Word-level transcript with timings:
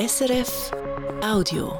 SRF 0.00 0.70
Audio. 1.22 1.78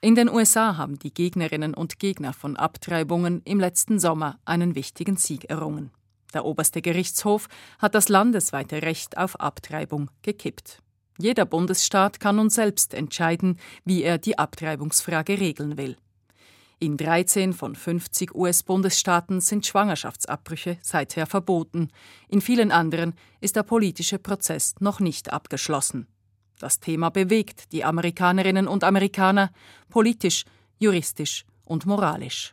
In 0.00 0.14
den 0.14 0.28
USA 0.28 0.76
haben 0.76 1.00
die 1.00 1.12
Gegnerinnen 1.12 1.74
und 1.74 1.98
Gegner 1.98 2.32
von 2.32 2.56
Abtreibungen 2.56 3.42
im 3.44 3.58
letzten 3.58 3.98
Sommer 3.98 4.38
einen 4.44 4.76
wichtigen 4.76 5.16
Sieg 5.16 5.50
errungen. 5.50 5.90
Der 6.32 6.44
oberste 6.44 6.80
Gerichtshof 6.80 7.48
hat 7.80 7.96
das 7.96 8.08
landesweite 8.08 8.82
Recht 8.82 9.18
auf 9.18 9.40
Abtreibung 9.40 10.12
gekippt. 10.22 10.80
Jeder 11.18 11.44
Bundesstaat 11.44 12.20
kann 12.20 12.36
nun 12.36 12.50
selbst 12.50 12.94
entscheiden, 12.94 13.58
wie 13.84 14.04
er 14.04 14.18
die 14.18 14.38
Abtreibungsfrage 14.38 15.40
regeln 15.40 15.76
will. 15.76 15.96
In 16.84 16.98
13 16.98 17.54
von 17.54 17.74
50 17.74 18.34
US-Bundesstaaten 18.34 19.40
sind 19.40 19.64
Schwangerschaftsabbrüche 19.64 20.76
seither 20.82 21.24
verboten. 21.24 21.88
In 22.28 22.42
vielen 22.42 22.70
anderen 22.70 23.14
ist 23.40 23.56
der 23.56 23.62
politische 23.62 24.18
Prozess 24.18 24.74
noch 24.80 25.00
nicht 25.00 25.32
abgeschlossen. 25.32 26.06
Das 26.58 26.80
Thema 26.80 27.08
bewegt 27.08 27.72
die 27.72 27.84
Amerikanerinnen 27.84 28.68
und 28.68 28.84
Amerikaner 28.84 29.50
politisch, 29.88 30.44
juristisch 30.78 31.46
und 31.64 31.86
moralisch. 31.86 32.52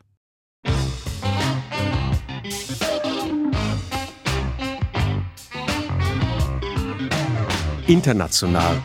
International 7.86 8.81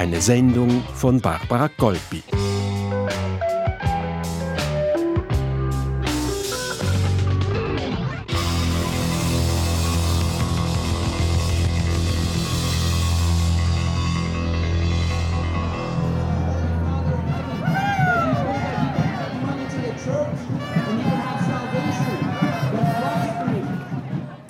Eine 0.00 0.18
Sendung 0.22 0.82
von 0.94 1.20
Barbara 1.20 1.68
Golpi. 1.76 2.22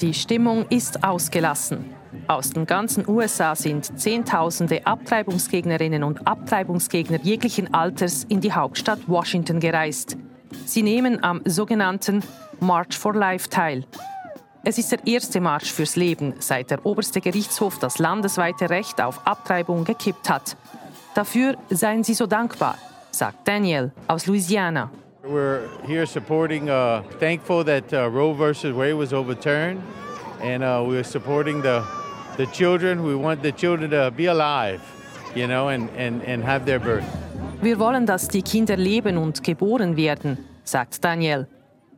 Die 0.01 0.15
Stimmung 0.15 0.65
ist 0.69 1.03
ausgelassen. 1.03 2.00
Aus 2.31 2.51
den 2.51 2.65
ganzen 2.65 3.09
USA 3.09 3.57
sind 3.57 3.99
Zehntausende 3.99 4.87
Abtreibungsgegnerinnen 4.87 6.05
und 6.05 6.29
Abtreibungsgegner 6.29 7.19
jeglichen 7.25 7.75
Alters 7.75 8.23
in 8.23 8.41
die 8.41 8.53
Hauptstadt 8.53 9.01
Washington 9.09 9.59
gereist. 9.59 10.17
Sie 10.65 10.85
nehmen 10.85 11.25
am 11.25 11.41
sogenannten 11.45 12.23
March 12.61 12.97
for 12.97 13.15
Life 13.15 13.49
teil. 13.49 13.85
Es 14.63 14.79
ist 14.79 14.93
der 14.93 15.05
erste 15.09 15.41
Marsch 15.41 15.73
fürs 15.73 15.97
Leben, 15.97 16.35
seit 16.39 16.71
der 16.71 16.87
oberste 16.87 17.21
Gerichtshof 17.21 17.81
das 17.81 17.99
landesweite 17.99 18.71
Recht 18.71 19.01
auf 19.01 19.27
Abtreibung 19.27 19.83
gekippt 19.83 20.31
hat. 20.31 20.57
Dafür 21.17 21.57
seien 21.69 22.05
sie 22.05 22.15
so 22.15 22.29
dankbar, 22.29 22.79
sagt 23.11 23.49
Daniel 23.49 23.91
aus 24.07 24.27
Louisiana. 24.29 24.89
We're 25.25 25.63
here 25.85 26.07
supporting, 26.07 26.71
uh, 26.71 27.03
thankful 27.19 27.65
that 27.65 27.93
uh, 27.93 28.09
Roe 28.09 28.35
versus 28.35 28.73
Wade 28.73 28.97
was 28.97 29.13
overturned, 29.13 29.81
and 30.41 30.63
uh, 30.63 30.81
we're 30.87 31.03
supporting 31.03 31.61
the 31.61 31.83
the 32.41 32.47
children. 32.47 33.05
We 33.05 33.15
want 33.15 33.43
the 33.43 33.53
children 33.53 33.91
to 33.91 34.11
be 34.11 34.27
alive, 34.27 34.81
you 35.35 35.47
know, 35.47 35.69
and, 35.69 35.91
and, 35.97 36.23
and 36.27 36.45
have 36.45 36.65
their 36.65 36.81
birth. 36.81 37.05
Wir 37.61 37.79
wollen, 37.79 38.07
dass 38.07 38.29
die 38.29 38.43
Kinder 38.43 38.77
leben 38.77 39.19
und 39.19 39.45
geboren 39.45 39.97
werden, 39.97 40.39
sagt 40.65 41.05
Daniel. 41.05 41.47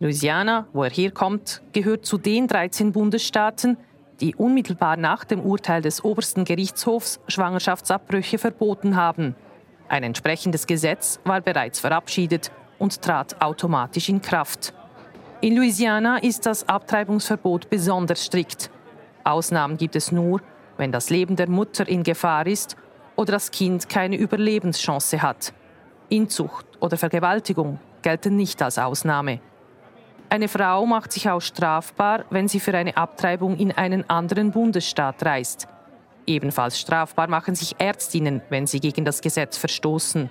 Louisiana, 0.01 0.67
wo 0.73 0.83
er 0.83 0.91
herkommt, 0.91 1.63
gehört 1.73 2.05
zu 2.05 2.19
den 2.19 2.49
13 2.49 2.91
Bundesstaaten, 2.91 3.77
die 4.21 4.35
unmittelbar 4.35 4.97
nach 4.97 5.25
dem 5.25 5.41
Urteil 5.41 5.81
des 5.81 6.03
obersten 6.03 6.45
Gerichtshofs 6.45 7.21
Schwangerschaftsabbrüche 7.29 8.39
verboten 8.39 8.97
haben. 8.97 9.37
Ein 9.89 10.03
entsprechendes 10.03 10.67
Gesetz 10.67 11.21
war 11.25 11.41
bereits 11.41 11.79
verabschiedet 11.79 12.51
und 12.81 13.01
trat 13.01 13.41
automatisch 13.41 14.09
in 14.09 14.21
Kraft. 14.21 14.75
In 15.41 15.55
Louisiana 15.55 16.19
ist 16.19 16.47
das 16.47 16.69
Abtreibungsverbot 16.69 17.71
besonders 17.71 18.25
strikt. 18.25 18.71
Ausnahmen 19.25 19.77
gibt 19.77 19.97
es 19.97 20.13
nur, 20.13 20.41
wenn 20.77 20.93
das 20.93 21.11
Leben 21.11 21.37
der 21.37 21.49
Mutter 21.49 21.87
in 21.89 22.03
Gefahr 22.03 22.47
ist 22.47 22.77
oder 23.17 23.33
das 23.33 23.51
Kind 23.51 23.89
keine 23.89 24.17
Überlebenschance 24.17 25.23
hat. 25.23 25.53
Inzucht 26.09 26.67
oder 26.81 26.97
Vergewaltigung 26.97 27.79
gelten 28.03 28.37
nicht 28.37 28.61
als 28.63 28.79
Ausnahme. 28.79 29.41
Eine 30.29 30.49
Frau 30.49 30.87
macht 30.87 31.13
sich 31.13 31.29
auch 31.29 31.41
strafbar, 31.41 32.25
wenn 32.31 32.49
sie 32.49 32.61
für 32.61 32.75
eine 32.75 32.97
Abtreibung 32.97 33.57
in 33.57 33.71
einen 33.73 34.09
anderen 34.09 34.51
Bundesstaat 34.51 35.25
reist. 35.25 35.69
Ebenfalls 36.27 36.81
strafbar 36.81 37.29
machen 37.29 37.55
sich 37.55 37.75
Ärztinnen, 37.79 38.41
wenn 38.49 38.67
sie 38.67 38.81
gegen 38.81 39.05
das 39.05 39.21
Gesetz 39.21 39.59
verstoßen. 39.59 40.31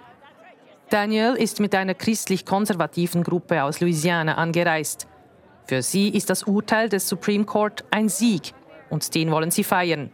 Daniel 0.89 1.35
ist 1.35 1.59
mit 1.59 1.75
einer 1.75 1.93
christlich-konservativen 1.93 3.23
Gruppe 3.23 3.63
aus 3.63 3.79
Louisiana 3.79 4.35
angereist. 4.35 5.07
Für 5.65 5.81
sie 5.81 6.09
ist 6.09 6.29
das 6.29 6.43
Urteil 6.43 6.89
des 6.89 7.07
Supreme 7.07 7.45
Court 7.45 7.85
ein 7.91 8.09
Sieg 8.09 8.53
und 8.91 9.15
den 9.15 9.31
wollen 9.31 9.49
sie 9.49 9.63
feiern. 9.63 10.11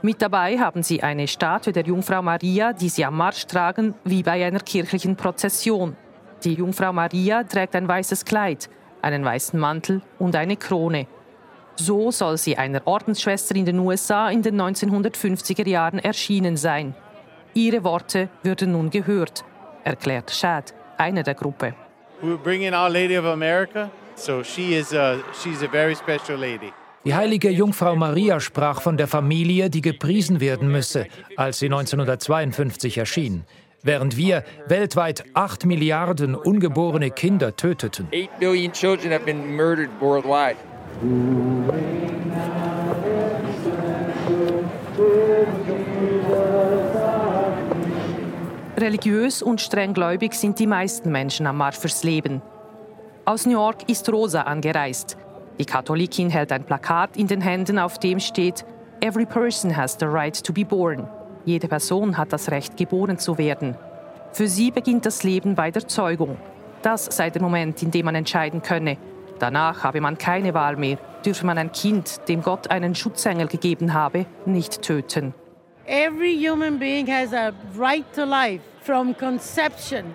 Mit 0.00 0.22
dabei 0.22 0.58
haben 0.58 0.84
sie 0.84 1.02
eine 1.02 1.26
Statue 1.26 1.72
der 1.72 1.84
Jungfrau 1.84 2.22
Maria, 2.22 2.72
die 2.72 2.88
sie 2.88 3.04
am 3.04 3.16
Marsch 3.16 3.46
tragen, 3.46 3.94
wie 4.04 4.22
bei 4.22 4.46
einer 4.46 4.60
kirchlichen 4.60 5.16
Prozession. 5.16 5.96
Die 6.44 6.54
Jungfrau 6.54 6.92
Maria 6.92 7.42
trägt 7.42 7.74
ein 7.74 7.88
weißes 7.88 8.24
Kleid, 8.24 8.70
einen 9.02 9.24
weißen 9.24 9.58
Mantel 9.58 10.02
und 10.20 10.36
eine 10.36 10.56
Krone. 10.56 11.08
So 11.74 12.12
soll 12.12 12.38
sie 12.38 12.56
einer 12.56 12.86
Ordensschwester 12.86 13.56
in 13.56 13.64
den 13.64 13.78
USA 13.80 14.30
in 14.30 14.42
den 14.42 14.60
1950er 14.60 15.68
Jahren 15.68 15.98
erschienen 15.98 16.56
sein. 16.56 16.94
Ihre 17.54 17.82
Worte 17.82 18.28
würden 18.44 18.72
nun 18.72 18.90
gehört, 18.90 19.44
erklärt 19.82 20.30
Shad, 20.30 20.74
einer 20.96 21.24
der 21.24 21.34
Gruppe. 21.34 21.74
We 22.20 22.36
bring 22.36 22.62
in 22.62 22.74
Our 22.74 22.88
Lady 22.88 23.16
of 23.16 23.24
America, 23.24 23.90
so 24.14 24.42
she 24.42 24.74
is 24.74 24.92
a, 24.92 25.18
she's 25.40 25.62
a 25.62 25.68
very 25.68 25.94
special 25.94 26.38
lady. 26.38 26.72
Die 27.04 27.14
heilige 27.14 27.50
Jungfrau 27.50 27.94
Maria 27.94 28.40
sprach 28.40 28.82
von 28.82 28.96
der 28.96 29.06
Familie, 29.06 29.70
die 29.70 29.82
gepriesen 29.82 30.40
werden 30.40 30.70
müsse, 30.70 31.06
als 31.36 31.60
sie 31.60 31.66
1952 31.66 32.98
erschien, 32.98 33.44
während 33.82 34.16
wir 34.16 34.44
weltweit 34.66 35.24
8 35.34 35.64
Milliarden 35.64 36.34
ungeborene 36.34 37.10
Kinder 37.10 37.54
töteten. 37.54 38.08
8 38.12 38.40
billion 38.40 38.72
children 38.72 39.12
have 39.12 39.24
been 39.24 39.56
murdered 39.56 39.90
worldwide. 40.00 40.56
Religiös 48.76 49.42
und 49.42 49.60
strenggläubig 49.60 50.34
sind 50.34 50.58
die 50.58 50.66
meisten 50.66 51.12
Menschen 51.12 51.46
am 51.46 51.58
Marsch 51.58 51.78
fürs 51.78 52.02
Leben. 52.02 52.42
Aus 53.24 53.46
New 53.46 53.52
York 53.52 53.88
ist 53.88 54.10
Rosa 54.10 54.42
angereist. 54.42 55.16
Die 55.58 55.64
Katholikin 55.64 56.30
hält 56.30 56.52
ein 56.52 56.64
Plakat 56.64 57.16
in 57.16 57.26
den 57.26 57.40
Händen, 57.40 57.78
auf 57.78 57.98
dem 57.98 58.20
steht 58.20 58.64
Every 59.00 59.26
person 59.26 59.76
has 59.76 59.96
the 59.98 60.06
right 60.06 60.34
to 60.44 60.52
be 60.52 60.64
born. 60.64 61.08
Jede 61.44 61.68
Person 61.68 62.16
hat 62.16 62.32
das 62.32 62.50
Recht, 62.50 62.76
geboren 62.76 63.18
zu 63.18 63.38
werden. 63.38 63.76
Für 64.32 64.48
sie 64.48 64.70
beginnt 64.70 65.06
das 65.06 65.22
Leben 65.22 65.54
bei 65.54 65.70
der 65.70 65.86
Zeugung. 65.86 66.36
Das 66.82 67.06
sei 67.06 67.30
der 67.30 67.42
Moment, 67.42 67.82
in 67.82 67.90
dem 67.90 68.04
man 68.04 68.14
entscheiden 68.14 68.62
könne. 68.62 68.98
Danach 69.38 69.84
habe 69.84 70.00
man 70.00 70.18
keine 70.18 70.52
Wahl 70.54 70.76
mehr, 70.76 70.98
dürfe 71.24 71.46
man 71.46 71.58
ein 71.58 71.72
Kind, 71.72 72.28
dem 72.28 72.42
Gott 72.42 72.70
einen 72.70 72.94
Schutzengel 72.94 73.46
gegeben 73.46 73.94
habe, 73.94 74.26
nicht 74.46 74.82
töten. 74.82 75.34
Every 75.86 76.36
human 76.36 76.78
being 76.78 77.06
has 77.06 77.32
a 77.32 77.52
right 77.76 78.04
to 78.14 78.24
life 78.24 78.62
from 78.82 79.16
conception. 79.16 80.14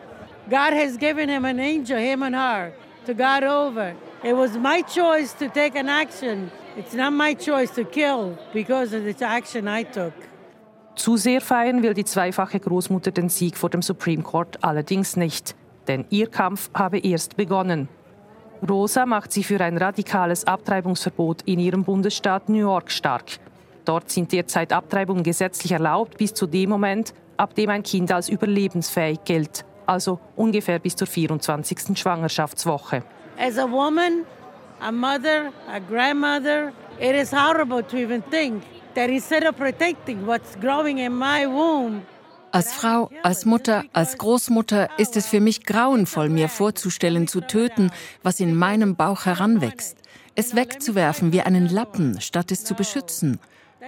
God 0.49 0.73
has 0.73 0.97
given 0.97 1.29
him 1.29 1.45
an 1.45 1.59
angel, 1.59 1.97
him 1.97 2.21
and 2.21 2.35
her, 2.35 2.73
to 3.05 3.13
guard 3.13 3.43
over. 3.43 3.93
It 4.23 4.37
was 4.37 4.57
my 4.57 4.81
choice 4.83 5.33
to 5.33 5.49
take 5.49 5.77
an 5.77 5.89
action. 5.89 6.49
It's 6.77 6.93
not 6.93 7.11
my 7.11 7.35
choice 7.35 7.71
to 7.71 7.83
kill 7.83 8.37
because 8.53 8.95
of 8.95 9.03
the 9.03 9.25
action 9.25 9.67
I 9.67 9.83
took. 9.83 10.13
Zu 10.95 11.17
sehr 11.17 11.41
feiern 11.41 11.83
will 11.83 11.93
die 11.93 12.05
zweifache 12.05 12.61
Großmutter 12.61 13.11
den 13.11 13.27
Sieg 13.27 13.57
vor 13.57 13.69
dem 13.69 13.81
Supreme 13.81 14.23
Court 14.23 14.63
allerdings 14.63 15.17
nicht, 15.17 15.55
denn 15.89 16.05
ihr 16.09 16.27
Kampf 16.27 16.69
habe 16.73 16.99
erst 16.99 17.35
begonnen. 17.35 17.89
Rosa 18.69 19.05
macht 19.05 19.33
sie 19.33 19.43
für 19.43 19.59
ein 19.59 19.77
radikales 19.77 20.47
Abtreibungsverbot 20.47 21.41
in 21.41 21.59
ihrem 21.59 21.83
Bundesstaat 21.83 22.47
New 22.47 22.59
York 22.59 22.91
stark. 22.91 23.39
Dort 23.83 24.09
sind 24.09 24.31
derzeit 24.31 24.71
Abtreibungen 24.71 25.23
gesetzlich 25.23 25.73
erlaubt 25.73 26.17
bis 26.17 26.33
zu 26.33 26.47
dem 26.47 26.69
Moment, 26.69 27.13
ab 27.35 27.55
dem 27.55 27.69
ein 27.69 27.83
Kind 27.83 28.09
als 28.09 28.29
überlebensfähig 28.29 29.19
gilt, 29.25 29.65
also 29.85 30.19
ungefähr 30.37 30.79
bis 30.79 30.95
zur 30.95 31.07
24. 31.07 31.97
Schwangerschaftswoche. 31.97 33.03
As 33.37 33.57
a 33.57 33.65
woman, 33.65 34.25
a 34.81 34.91
mother, 34.91 35.51
a 35.67 35.79
grandmother, 35.79 36.73
it 36.99 37.15
is 37.15 37.31
horrible 37.31 37.83
to 37.83 37.97
even 37.97 38.21
think 38.29 38.63
that 38.95 39.09
instead 39.09 39.43
of 39.43 39.55
protecting 39.57 40.25
what's 40.25 40.55
growing 40.59 40.99
in 40.99 41.13
my 41.13 41.45
womb, 41.45 42.03
Als 42.51 42.71
Frau, 42.71 43.09
als 43.23 43.45
Mutter, 43.45 43.83
als 43.93 44.15
Großmutter 44.19 44.87
ist 44.99 45.17
es 45.17 45.25
für 45.25 45.39
mich 45.39 45.65
grauenvoll, 45.65 46.29
mir 46.29 46.49
vorzustellen, 46.49 47.27
zu 47.27 47.41
töten, 47.41 47.89
was 48.21 48.39
in 48.39 48.55
meinem 48.55 48.95
Bauch 48.95 49.25
heranwächst. 49.25 49.97
es 50.35 50.55
wegzuwerfen 50.55 51.31
wie 51.31 51.41
einen 51.41 51.67
Lappen, 51.69 52.19
statt 52.21 52.51
es 52.51 52.63
zu 52.63 52.73
beschützen. 52.75 53.39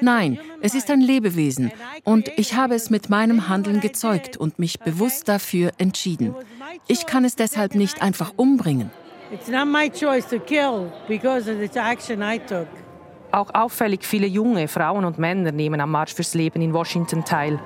Nein, 0.01 0.39
es 0.61 0.75
ist 0.75 0.89
ein 0.91 0.99
Lebewesen 0.99 1.71
und 2.03 2.29
ich 2.37 2.55
habe 2.55 2.75
es 2.75 2.89
mit 2.89 3.09
meinem 3.09 3.47
Handeln 3.47 3.79
gezeugt 3.79 4.35
und 4.35 4.59
mich 4.59 4.79
bewusst 4.79 5.27
dafür 5.27 5.71
entschieden. 5.77 6.35
Ich 6.87 7.05
kann 7.05 7.23
es 7.23 7.35
deshalb 7.35 7.75
nicht 7.75 8.01
einfach 8.01 8.33
umbringen. 8.35 8.91
Auch 13.31 13.49
auffällig 13.53 14.05
viele 14.05 14.27
junge 14.27 14.67
Frauen 14.67 15.05
und 15.05 15.17
Männer 15.17 15.51
nehmen 15.51 15.81
am 15.81 15.91
Marsch 15.91 16.13
fürs 16.13 16.33
Leben 16.33 16.61
in 16.61 16.73
Washington 16.73 17.25
teil. 17.25 17.59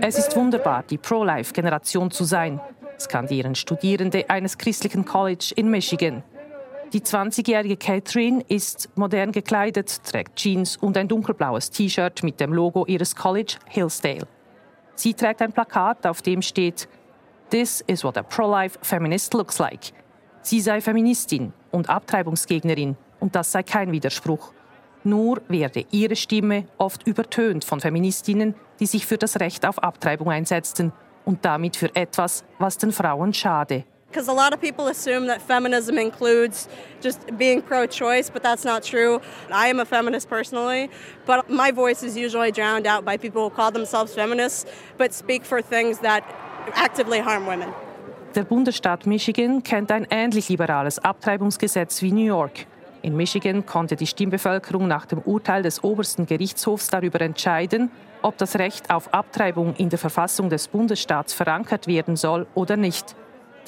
Es 0.00 0.18
ist 0.18 0.36
wunderbar, 0.36 0.84
die 0.88 0.98
Pro-Life-Generation 0.98 2.10
zu 2.10 2.24
sein, 2.24 2.60
skandieren 2.98 3.54
Studierende 3.54 4.28
eines 4.28 4.56
christlichen 4.58 5.04
College 5.04 5.52
in 5.56 5.70
Michigan. 5.70 6.22
Die 6.94 7.00
20-jährige 7.00 7.76
Catherine 7.76 8.44
ist 8.46 8.88
modern 8.94 9.32
gekleidet, 9.32 10.04
trägt 10.04 10.36
Jeans 10.36 10.76
und 10.76 10.96
ein 10.96 11.08
dunkelblaues 11.08 11.70
T-Shirt 11.70 12.22
mit 12.22 12.38
dem 12.38 12.52
Logo 12.52 12.86
ihres 12.86 13.16
College 13.16 13.56
Hillsdale. 13.66 14.28
Sie 14.94 15.12
trägt 15.12 15.42
ein 15.42 15.52
Plakat, 15.52 16.06
auf 16.06 16.22
dem 16.22 16.40
steht 16.40 16.88
This 17.50 17.82
is 17.88 18.04
what 18.04 18.16
a 18.16 18.22
pro-life 18.22 18.78
feminist 18.82 19.34
looks 19.34 19.58
like. 19.58 19.92
Sie 20.42 20.60
sei 20.60 20.80
Feministin 20.80 21.52
und 21.72 21.90
Abtreibungsgegnerin 21.90 22.96
und 23.18 23.34
das 23.34 23.50
sei 23.50 23.64
kein 23.64 23.90
Widerspruch. 23.90 24.52
Nur 25.02 25.42
werde 25.48 25.86
ihre 25.90 26.14
Stimme 26.14 26.68
oft 26.78 27.08
übertönt 27.08 27.64
von 27.64 27.80
Feministinnen, 27.80 28.54
die 28.78 28.86
sich 28.86 29.04
für 29.04 29.18
das 29.18 29.40
Recht 29.40 29.66
auf 29.66 29.82
Abtreibung 29.82 30.30
einsetzten 30.30 30.92
und 31.24 31.44
damit 31.44 31.76
für 31.76 31.92
etwas, 31.96 32.44
was 32.60 32.78
den 32.78 32.92
Frauen 32.92 33.34
schade. 33.34 33.82
Because 34.14 34.28
a 34.28 34.32
lot 34.32 34.54
of 34.54 34.60
people 34.60 34.86
assume 34.86 35.26
that 35.26 35.42
feminism 35.42 35.98
includes 35.98 36.68
just 37.00 37.36
being 37.36 37.60
pro 37.60 37.84
choice, 37.88 38.30
but 38.30 38.44
that's 38.44 38.64
not 38.64 38.84
true. 38.84 39.20
I 39.50 39.66
am 39.66 39.80
a 39.80 39.84
feminist 39.84 40.28
personally, 40.28 40.88
but 41.26 41.50
my 41.50 41.72
voice 41.72 42.04
is 42.04 42.16
usually 42.16 42.52
drowned 42.52 42.86
out 42.86 43.04
by 43.04 43.16
people 43.16 43.42
who 43.42 43.50
call 43.50 43.72
themselves 43.72 44.14
feminists, 44.14 44.66
but 44.98 45.12
speak 45.12 45.44
for 45.44 45.60
things 45.60 45.98
that 46.02 46.22
actively 46.74 47.18
harm 47.18 47.44
women. 47.48 47.74
Der 48.36 48.44
Bundesstaat 48.44 49.04
Michigan 49.04 49.64
kennt 49.64 49.90
ein 49.90 50.06
ähnlich 50.08 50.48
liberales 50.48 51.00
Abtreibungsgesetz 51.00 52.00
wie 52.00 52.12
New 52.12 52.24
York. 52.24 52.66
In 53.02 53.16
Michigan 53.16 53.66
konnte 53.66 53.96
die 53.96 54.06
Stimmbevölkerung 54.06 54.86
nach 54.86 55.06
dem 55.06 55.22
Urteil 55.22 55.64
des 55.64 55.82
obersten 55.82 56.26
Gerichtshofs 56.26 56.88
darüber 56.88 57.20
entscheiden, 57.20 57.90
ob 58.22 58.38
das 58.38 58.60
Recht 58.60 58.90
auf 58.90 59.12
Abtreibung 59.12 59.74
in 59.76 59.88
der 59.88 59.98
Verfassung 59.98 60.50
des 60.50 60.68
Bundesstaats 60.68 61.34
verankert 61.34 61.88
werden 61.88 62.14
soll 62.14 62.46
oder 62.54 62.76
nicht. 62.76 63.16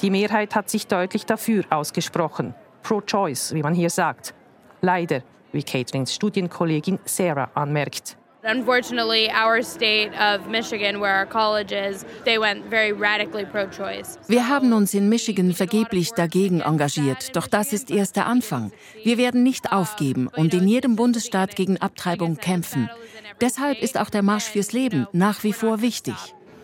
Die 0.01 0.09
Mehrheit 0.09 0.55
hat 0.55 0.69
sich 0.69 0.87
deutlich 0.87 1.25
dafür 1.25 1.63
ausgesprochen. 1.69 2.53
Pro-Choice, 2.83 3.53
wie 3.53 3.63
man 3.63 3.73
hier 3.73 3.89
sagt. 3.89 4.33
Leider, 4.81 5.23
wie 5.51 5.63
Catherines 5.63 6.13
Studienkollegin 6.13 6.99
Sarah 7.05 7.49
anmerkt. 7.55 8.17
Unfortunately, 8.43 9.29
our 9.29 9.61
state 9.61 10.11
of 10.13 10.47
Michigan, 10.47 11.01
where 11.01 11.19
our 11.19 11.25
college 11.25 11.73
is, 11.73 12.05
they 12.23 12.39
went 12.39 12.63
very 12.69 12.93
radically 12.93 13.43
pro-choice. 13.43 14.17
Wir 14.27 14.47
haben 14.47 14.71
uns 14.71 14.93
in 14.93 15.09
Michigan 15.09 15.51
vergeblich 15.53 16.11
dagegen 16.11 16.61
engagiert, 16.61 17.35
doch 17.35 17.47
das 17.47 17.73
ist 17.73 17.91
erst 17.91 18.15
der 18.15 18.27
Anfang. 18.27 18.71
Wir 19.03 19.17
werden 19.17 19.43
nicht 19.43 19.73
aufgeben 19.73 20.29
und 20.29 20.53
in 20.53 20.67
jedem 20.67 20.95
Bundesstaat 20.95 21.57
gegen 21.57 21.77
Abtreibung 21.81 22.37
kämpfen. 22.37 22.89
Deshalb 23.41 23.81
ist 23.81 23.99
auch 23.99 24.09
der 24.09 24.23
Marsch 24.23 24.45
fürs 24.45 24.71
Leben 24.71 25.07
nach 25.11 25.43
wie 25.43 25.53
vor 25.53 25.81
wichtig. 25.81 26.15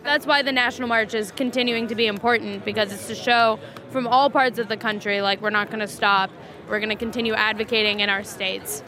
That's 0.04 0.26
why 0.26 0.42
the 0.42 0.52
National 0.52 0.86
March 0.86 1.14
is 1.14 1.32
continuing 1.32 1.88
to 1.88 1.94
be 1.94 2.06
important 2.06 2.64
because 2.64 2.92
it's 2.92 3.06
to 3.08 3.14
show 3.14 3.58
from 3.90 4.06
all 4.06 4.28
parts 4.28 4.58
of 4.58 4.68
the 4.68 4.76
country 4.76 5.22
like 5.22 5.40
we're 5.40 5.50
not 5.50 5.68
going 5.68 5.80
to 5.80 5.88
stop. 5.88 6.30
We're 6.68 6.78
going 6.78 6.90
to 6.90 6.96
continue 6.96 7.32
advocating 7.32 8.00
in 8.00 8.10
our 8.10 8.22
states. 8.22 8.82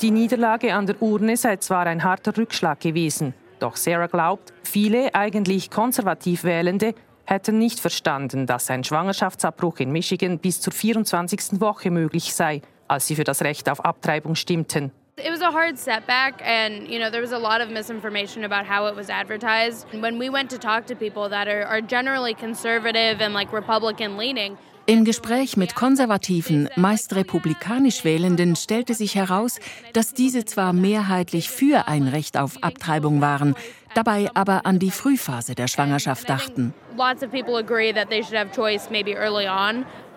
Die 0.00 0.10
Niederlage 0.10 0.72
an 0.74 0.86
der 0.86 1.00
Urne 1.00 1.36
sei 1.36 1.58
zwar 1.58 1.86
ein 1.86 2.02
harter 2.02 2.36
Rückschlag 2.36 2.80
gewesen, 2.80 3.34
doch 3.60 3.76
Sarah 3.76 4.08
glaubt, 4.08 4.52
viele 4.64 5.14
eigentlich 5.14 5.70
konservativ 5.70 6.42
Wählende 6.42 6.94
hätten 7.24 7.58
nicht 7.58 7.78
verstanden, 7.78 8.46
dass 8.46 8.68
ein 8.68 8.82
Schwangerschaftsabbruch 8.82 9.78
in 9.78 9.92
Michigan 9.92 10.40
bis 10.40 10.60
zur 10.60 10.72
24. 10.72 11.60
Woche 11.60 11.92
möglich 11.92 12.34
sei, 12.34 12.62
als 12.88 13.06
sie 13.06 13.14
für 13.14 13.22
das 13.22 13.42
Recht 13.42 13.68
auf 13.68 13.84
Abtreibung 13.84 14.34
stimmten. 14.34 14.90
It 15.24 15.30
was 15.30 15.40
a 15.40 15.52
hard 15.52 15.78
setback, 15.78 16.42
and 16.44 16.88
you 16.88 16.98
know 16.98 17.08
there 17.08 17.20
was 17.20 17.32
a 17.32 17.38
lot 17.38 17.60
of 17.60 17.70
misinformation 17.70 18.42
about 18.42 18.66
how 18.66 18.86
it 18.86 18.96
was 18.96 19.08
advertised. 19.08 19.86
When 19.92 20.18
we 20.18 20.28
went 20.28 20.50
to 20.50 20.58
talk 20.58 20.86
to 20.86 20.96
people 20.96 21.28
that 21.28 21.46
are, 21.46 21.64
are 21.64 21.80
generally 21.80 22.34
conservative 22.34 23.20
and 23.20 23.32
like 23.32 23.52
Republican 23.52 24.16
leaning, 24.16 24.58
Im 24.86 25.04
Gespräch 25.04 25.56
mit 25.56 25.76
konservativen, 25.76 26.68
meist 26.74 27.14
republikanisch 27.14 28.04
Wählenden 28.04 28.56
stellte 28.56 28.94
sich 28.94 29.14
heraus, 29.14 29.60
dass 29.92 30.12
diese 30.12 30.44
zwar 30.44 30.72
mehrheitlich 30.72 31.50
für 31.50 31.86
ein 31.86 32.08
Recht 32.08 32.36
auf 32.36 32.60
Abtreibung 32.62 33.20
waren, 33.20 33.54
dabei 33.94 34.28
aber 34.34 34.66
an 34.66 34.80
die 34.80 34.90
Frühphase 34.90 35.54
der 35.54 35.68
Schwangerschaft 35.68 36.28
dachten. 36.28 36.74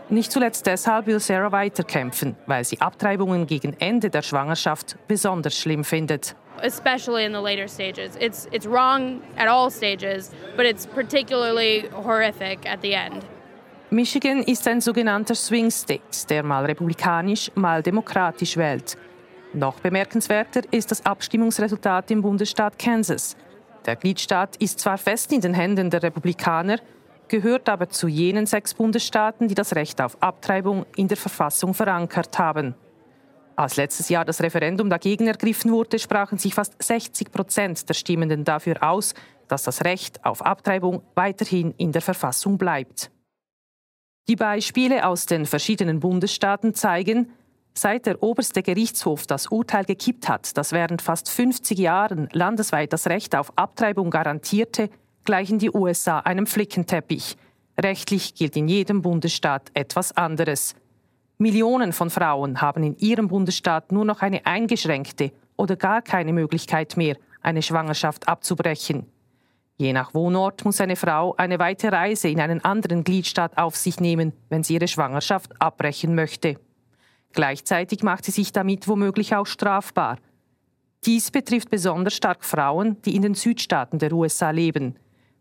Nicht 0.09 0.31
zuletzt 0.31 0.67
deshalb 0.67 1.07
will 1.07 1.19
Sarah 1.19 1.51
weiterkämpfen, 1.51 2.35
weil 2.45 2.63
sie 2.63 2.79
Abtreibungen 2.79 3.47
gegen 3.47 3.75
Ende 3.79 4.11
der 4.11 4.21
Schwangerschaft 4.21 4.97
besonders 5.07 5.57
schlimm 5.57 5.83
findet. 5.83 6.35
Especially 6.61 7.25
in 7.25 7.33
the 7.33 7.41
later 7.41 7.67
stages. 7.67 8.15
It's, 8.19 8.47
it's 8.51 8.67
wrong 8.67 9.21
at 9.35 9.47
all 9.47 9.69
stages, 9.71 10.31
but 10.55 10.65
it's 10.65 10.85
particularly 10.85 11.85
horrific 11.91 12.69
at 12.69 12.81
the 12.81 12.93
end. 12.93 13.25
Michigan 13.89 14.43
ist 14.43 14.67
ein 14.67 14.81
sogenannter 14.81 15.35
Swing 15.35 15.71
State, 15.71 16.27
der 16.29 16.43
mal 16.43 16.65
republikanisch, 16.65 17.51
mal 17.55 17.81
demokratisch 17.81 18.57
wählt. 18.57 18.97
Noch 19.53 19.79
bemerkenswerter 19.79 20.61
ist 20.71 20.91
das 20.91 21.05
Abstimmungsresultat 21.05 22.11
im 22.11 22.21
Bundesstaat 22.21 22.77
Kansas. 22.77 23.35
Der 23.85 23.95
Gliedstaat 23.95 24.55
ist 24.57 24.79
zwar 24.79 24.97
fest 24.97 25.31
in 25.31 25.41
den 25.41 25.53
Händen 25.53 25.89
der 25.89 26.03
Republikaner, 26.03 26.79
gehört 27.29 27.69
aber 27.69 27.89
zu 27.89 28.07
jenen 28.07 28.45
sechs 28.45 28.73
Bundesstaaten, 28.73 29.47
die 29.47 29.55
das 29.55 29.75
Recht 29.75 30.01
auf 30.01 30.21
Abtreibung 30.21 30.85
in 30.95 31.07
der 31.07 31.17
Verfassung 31.17 31.73
verankert 31.73 32.37
haben. 32.39 32.75
Als 33.55 33.77
letztes 33.77 34.09
Jahr 34.09 34.25
das 34.25 34.41
Referendum 34.41 34.89
dagegen 34.89 35.27
ergriffen 35.27 35.71
wurde, 35.71 35.97
sprachen 35.97 36.37
sich 36.37 36.53
fast 36.53 36.81
60 36.81 37.31
Prozent 37.31 37.87
der 37.87 37.93
Stimmenden 37.93 38.43
dafür 38.43 38.83
aus, 38.83 39.13
dass 39.47 39.63
das 39.63 39.85
Recht 39.85 40.25
auf 40.25 40.45
Abtreibung 40.45 41.03
weiterhin 41.15 41.73
in 41.77 41.91
der 41.91 42.01
Verfassung 42.01 42.57
bleibt. 42.57 43.11
Die 44.27 44.35
Beispiele 44.35 45.05
aus 45.05 45.25
den 45.25 45.45
verschiedenen 45.45 45.99
Bundesstaaten 45.99 46.73
zeigen, 46.73 47.31
seit 47.77 48.05
der 48.07 48.23
oberste 48.23 48.63
Gerichtshof 48.63 49.27
das 49.27 49.47
Urteil 49.47 49.85
gekippt 49.85 50.27
hat, 50.27 50.57
das 50.57 50.71
während 50.71 51.01
fast 51.01 51.29
50 51.29 51.77
Jahren 51.77 52.29
landesweit 52.31 52.91
das 52.91 53.07
Recht 53.07 53.35
auf 53.35 53.55
Abtreibung 53.57 54.09
garantierte, 54.09 54.89
gleichen 55.25 55.59
die 55.59 55.71
USA 55.71 56.19
einem 56.19 56.47
Flickenteppich. 56.47 57.35
Rechtlich 57.77 58.35
gilt 58.35 58.55
in 58.55 58.67
jedem 58.67 59.01
Bundesstaat 59.01 59.69
etwas 59.73 60.15
anderes. 60.15 60.75
Millionen 61.37 61.91
von 61.91 62.09
Frauen 62.09 62.61
haben 62.61 62.83
in 62.83 62.95
ihrem 62.97 63.27
Bundesstaat 63.27 63.91
nur 63.91 64.05
noch 64.05 64.21
eine 64.21 64.45
eingeschränkte 64.45 65.31
oder 65.57 65.75
gar 65.75 66.01
keine 66.01 66.31
Möglichkeit 66.31 66.95
mehr, 66.95 67.17
eine 67.41 67.61
Schwangerschaft 67.61 68.27
abzubrechen. 68.27 69.05
Je 69.77 69.91
nach 69.91 70.13
Wohnort 70.13 70.63
muss 70.63 70.79
eine 70.79 70.95
Frau 70.95 71.35
eine 71.35 71.59
weite 71.59 71.91
Reise 71.91 72.29
in 72.29 72.39
einen 72.39 72.63
anderen 72.63 73.03
Gliedstaat 73.03 73.57
auf 73.57 73.75
sich 73.75 73.99
nehmen, 73.99 74.31
wenn 74.47 74.63
sie 74.63 74.75
ihre 74.75 74.87
Schwangerschaft 74.87 75.61
abbrechen 75.61 76.15
möchte. 76.15 76.57
Gleichzeitig 77.33 78.01
macht 78.01 78.23
sie 78.23 78.31
sich 78.31 78.53
damit 78.53 78.87
womöglich 78.87 79.35
auch 79.35 79.45
strafbar. 79.45 80.17
Dies 81.05 81.29
betrifft 81.29 81.69
besonders 81.69 82.15
stark 82.15 82.45
Frauen, 82.45 83.01
die 83.01 83.17
in 83.17 83.21
den 83.21 83.35
Südstaaten 83.35 83.99
der 83.99 84.13
USA 84.13 84.51
leben. 84.51 84.95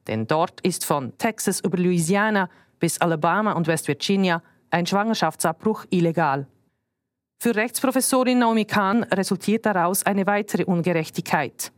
Denn 0.06 0.26
dort 0.26 0.60
ist 0.60 0.84
von 0.84 1.16
Texas 1.18 1.60
über 1.60 1.78
Louisiana 1.78 2.48
bis 2.78 3.00
Alabama 3.00 3.52
und 3.52 3.66
West 3.66 3.88
Virginia 3.88 4.42
ein 4.70 4.86
Schwangerschaftsabbruch 4.86 5.86
illegal. 5.90 6.46
Für 7.38 7.54
Rechtsprofessorin 7.54 8.38
Naomi 8.38 8.64
Kahn 8.64 9.04
resultiert 9.04 9.66
daraus 9.66 10.04
eine 10.04 10.26
weitere 10.26 10.64
Ungerechtigkeit. 10.64 11.72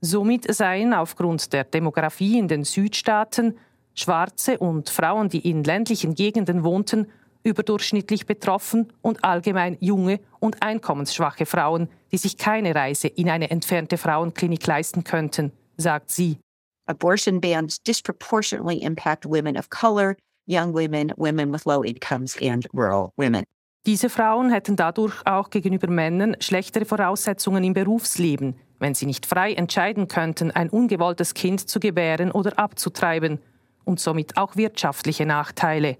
Somit 0.00 0.52
seien 0.54 0.92
aufgrund 0.94 1.52
der 1.52 1.64
Demografie 1.64 2.38
in 2.38 2.48
den 2.48 2.64
Südstaaten 2.64 3.56
Schwarze 3.94 4.58
und 4.58 4.90
Frauen, 4.90 5.30
die 5.30 5.48
in 5.48 5.64
ländlichen 5.64 6.14
Gegenden 6.14 6.64
wohnten, 6.64 7.06
überdurchschnittlich 7.42 8.26
betroffen 8.26 8.92
und 9.00 9.24
allgemein 9.24 9.78
junge 9.80 10.20
und 10.38 10.62
einkommensschwache 10.62 11.46
Frauen, 11.46 11.88
die 12.12 12.18
sich 12.18 12.36
keine 12.36 12.74
Reise 12.74 13.08
in 13.08 13.30
eine 13.30 13.50
entfernte 13.50 13.96
Frauenklinik 13.96 14.66
leisten 14.66 15.02
könnten, 15.02 15.52
sagt 15.76 16.10
sie. 16.10 16.38
Abortion 16.86 17.40
bans 17.40 17.78
disproportionately 17.78 18.82
impact 18.82 19.26
women 19.26 19.56
of 19.56 19.68
color, 19.70 20.16
young 20.46 20.72
women, 20.72 21.12
women 21.16 21.52
with 21.52 21.66
low 21.66 21.82
incomes 21.82 22.36
and 22.40 22.66
rural 22.72 23.12
women. 23.16 23.44
Diese 23.86 24.08
Frauen 24.08 24.50
hätten 24.50 24.76
dadurch 24.76 25.14
auch 25.26 25.50
gegenüber 25.50 25.88
Männern 25.88 26.36
schlechtere 26.40 26.84
Voraussetzungen 26.84 27.62
im 27.62 27.72
Berufsleben, 27.72 28.56
wenn 28.80 28.94
sie 28.94 29.06
nicht 29.06 29.26
frei 29.26 29.52
entscheiden 29.54 30.08
könnten, 30.08 30.50
ein 30.50 30.70
ungewolltes 30.70 31.34
Kind 31.34 31.68
zu 31.68 31.78
gebären 31.78 32.32
oder 32.32 32.58
abzutreiben 32.58 33.38
und 33.84 34.00
somit 34.00 34.36
auch 34.36 34.56
wirtschaftliche 34.56 35.24
Nachteile. 35.24 35.98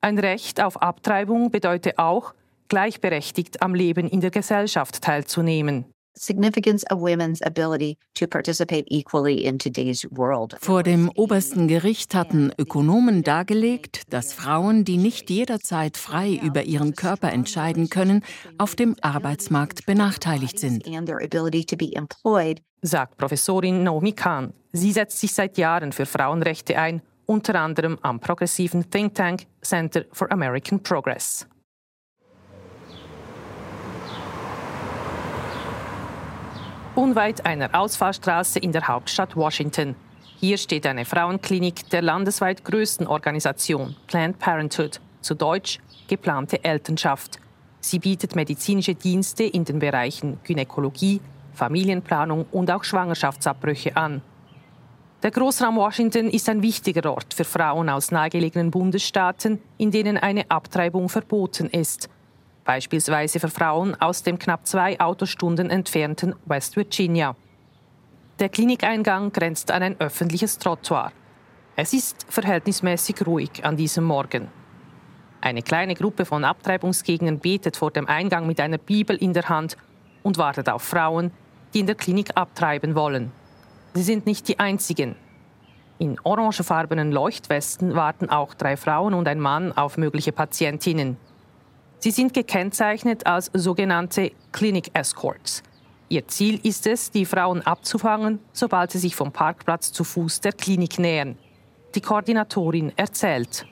Ein 0.00 0.18
Recht 0.18 0.60
auf 0.60 0.80
Abtreibung 0.80 1.50
bedeutet 1.50 1.98
auch, 1.98 2.34
gleichberechtigt 2.68 3.62
am 3.62 3.74
Leben 3.74 4.06
in 4.06 4.20
der 4.20 4.30
Gesellschaft 4.30 5.02
teilzunehmen 5.02 5.86
significance 6.18 6.84
of 6.90 7.00
women's 7.00 7.40
ability 7.42 7.96
to 8.14 8.26
participate 8.26 8.84
equally 8.88 9.44
in 9.44 9.58
today's 9.58 10.06
world. 10.10 10.56
Vor 10.60 10.82
dem 10.82 11.10
obersten 11.14 11.68
Gericht 11.68 12.14
hatten 12.14 12.52
Ökonomen 12.58 13.22
dargelegt, 13.22 14.02
dass 14.12 14.32
Frauen, 14.32 14.84
die 14.84 14.96
nicht 14.96 15.30
jederzeit 15.30 15.96
frei 15.96 16.38
über 16.42 16.64
ihren 16.64 16.94
Körper 16.94 17.32
entscheiden 17.32 17.88
können, 17.88 18.22
auf 18.58 18.74
dem 18.74 18.96
Arbeitsmarkt 19.00 19.86
benachteiligt 19.86 20.58
sind. 20.58 20.84
Sagt 22.80 23.16
Professorin 23.16 23.82
Naomi 23.82 24.12
Kahn. 24.12 24.52
Sie 24.72 24.92
setzt 24.92 25.18
sich 25.18 25.32
seit 25.32 25.58
Jahren 25.58 25.92
für 25.92 26.06
Frauenrechte 26.06 26.78
ein, 26.78 27.02
unter 27.26 27.56
anderem 27.56 27.98
am 28.02 28.20
progressiven 28.20 28.88
Think 28.90 29.14
Tank 29.14 29.46
Center 29.62 30.04
for 30.12 30.30
American 30.30 30.82
Progress. 30.82 31.46
Unweit 36.98 37.46
einer 37.46 37.78
Ausfallstraße 37.78 38.58
in 38.58 38.72
der 38.72 38.88
Hauptstadt 38.88 39.36
Washington. 39.36 39.94
Hier 40.40 40.58
steht 40.58 40.84
eine 40.84 41.04
Frauenklinik 41.04 41.88
der 41.90 42.02
landesweit 42.02 42.64
größten 42.64 43.06
Organisation 43.06 43.94
Planned 44.08 44.40
Parenthood, 44.40 45.00
zu 45.20 45.36
Deutsch 45.36 45.78
geplante 46.08 46.64
Elternschaft. 46.64 47.38
Sie 47.78 48.00
bietet 48.00 48.34
medizinische 48.34 48.96
Dienste 48.96 49.44
in 49.44 49.64
den 49.64 49.78
Bereichen 49.78 50.40
Gynäkologie, 50.42 51.20
Familienplanung 51.52 52.46
und 52.50 52.68
auch 52.68 52.82
Schwangerschaftsabbrüche 52.82 53.96
an. 53.96 54.20
Der 55.22 55.30
Großraum 55.30 55.76
Washington 55.76 56.28
ist 56.28 56.48
ein 56.48 56.62
wichtiger 56.62 57.12
Ort 57.12 57.32
für 57.32 57.44
Frauen 57.44 57.88
aus 57.90 58.10
nahegelegenen 58.10 58.72
Bundesstaaten, 58.72 59.60
in 59.76 59.92
denen 59.92 60.16
eine 60.16 60.50
Abtreibung 60.50 61.08
verboten 61.08 61.68
ist 61.68 62.08
beispielsweise 62.68 63.40
für 63.40 63.48
Frauen 63.48 63.98
aus 63.98 64.22
dem 64.22 64.38
knapp 64.38 64.66
zwei 64.66 65.00
Autostunden 65.00 65.70
entfernten 65.70 66.34
West 66.44 66.76
Virginia. 66.76 67.34
Der 68.40 68.50
Klinikeingang 68.50 69.32
grenzt 69.32 69.70
an 69.70 69.82
ein 69.82 69.98
öffentliches 69.98 70.58
Trottoir. 70.58 71.10
Es 71.76 71.94
ist 71.94 72.26
verhältnismäßig 72.28 73.26
ruhig 73.26 73.64
an 73.64 73.78
diesem 73.78 74.04
Morgen. 74.04 74.48
Eine 75.40 75.62
kleine 75.62 75.94
Gruppe 75.94 76.26
von 76.26 76.44
Abtreibungsgegnern 76.44 77.38
betet 77.38 77.78
vor 77.78 77.90
dem 77.90 78.06
Eingang 78.06 78.46
mit 78.46 78.60
einer 78.60 78.76
Bibel 78.76 79.16
in 79.16 79.32
der 79.32 79.48
Hand 79.48 79.78
und 80.22 80.36
wartet 80.36 80.68
auf 80.68 80.82
Frauen, 80.82 81.30
die 81.72 81.80
in 81.80 81.86
der 81.86 81.94
Klinik 81.94 82.36
abtreiben 82.36 82.94
wollen. 82.94 83.32
Sie 83.94 84.02
sind 84.02 84.26
nicht 84.26 84.46
die 84.46 84.58
einzigen. 84.58 85.16
In 85.98 86.20
orangefarbenen 86.22 87.12
Leuchtwesten 87.12 87.94
warten 87.94 88.28
auch 88.28 88.52
drei 88.52 88.76
Frauen 88.76 89.14
und 89.14 89.26
ein 89.26 89.40
Mann 89.40 89.72
auf 89.72 89.96
mögliche 89.96 90.32
Patientinnen. 90.32 91.16
Sie 92.00 92.12
sind 92.12 92.32
gekennzeichnet 92.32 93.26
als 93.26 93.50
sogenannte 93.54 94.30
Clinic 94.52 94.90
Escorts. 94.94 95.64
Ihr 96.08 96.28
Ziel 96.28 96.60
ist 96.64 96.86
es, 96.86 97.10
die 97.10 97.24
Frauen 97.24 97.60
abzufangen, 97.62 98.38
sobald 98.52 98.92
sie 98.92 98.98
sich 98.98 99.16
vom 99.16 99.32
Parkplatz 99.32 99.92
zu 99.92 100.04
Fuß 100.04 100.40
der 100.40 100.52
Klinik 100.52 100.98
nähern. 100.98 101.36
Die 101.94 102.00
Koordinatorin 102.00 102.92
erzählt. 102.96 103.66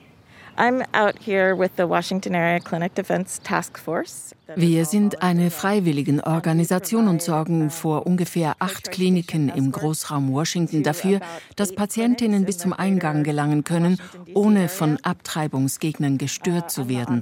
Wir 4.55 4.85
sind 4.85 5.21
eine 5.21 5.51
Freiwilligenorganisation 5.51 7.07
und 7.07 7.21
sorgen 7.21 7.69
vor 7.69 8.07
ungefähr 8.07 8.55
acht 8.57 8.91
Kliniken 8.91 9.49
im 9.49 9.71
Großraum 9.71 10.33
Washington 10.33 10.81
dafür, 10.81 11.19
dass 11.55 11.75
Patientinnen 11.75 12.43
bis 12.45 12.57
zum 12.57 12.73
Eingang 12.73 13.23
gelangen 13.23 13.65
können, 13.65 13.99
ohne 14.33 14.67
von 14.67 14.97
Abtreibungsgegnern 15.03 16.17
gestört 16.17 16.71
zu 16.71 16.89
werden. 16.89 17.21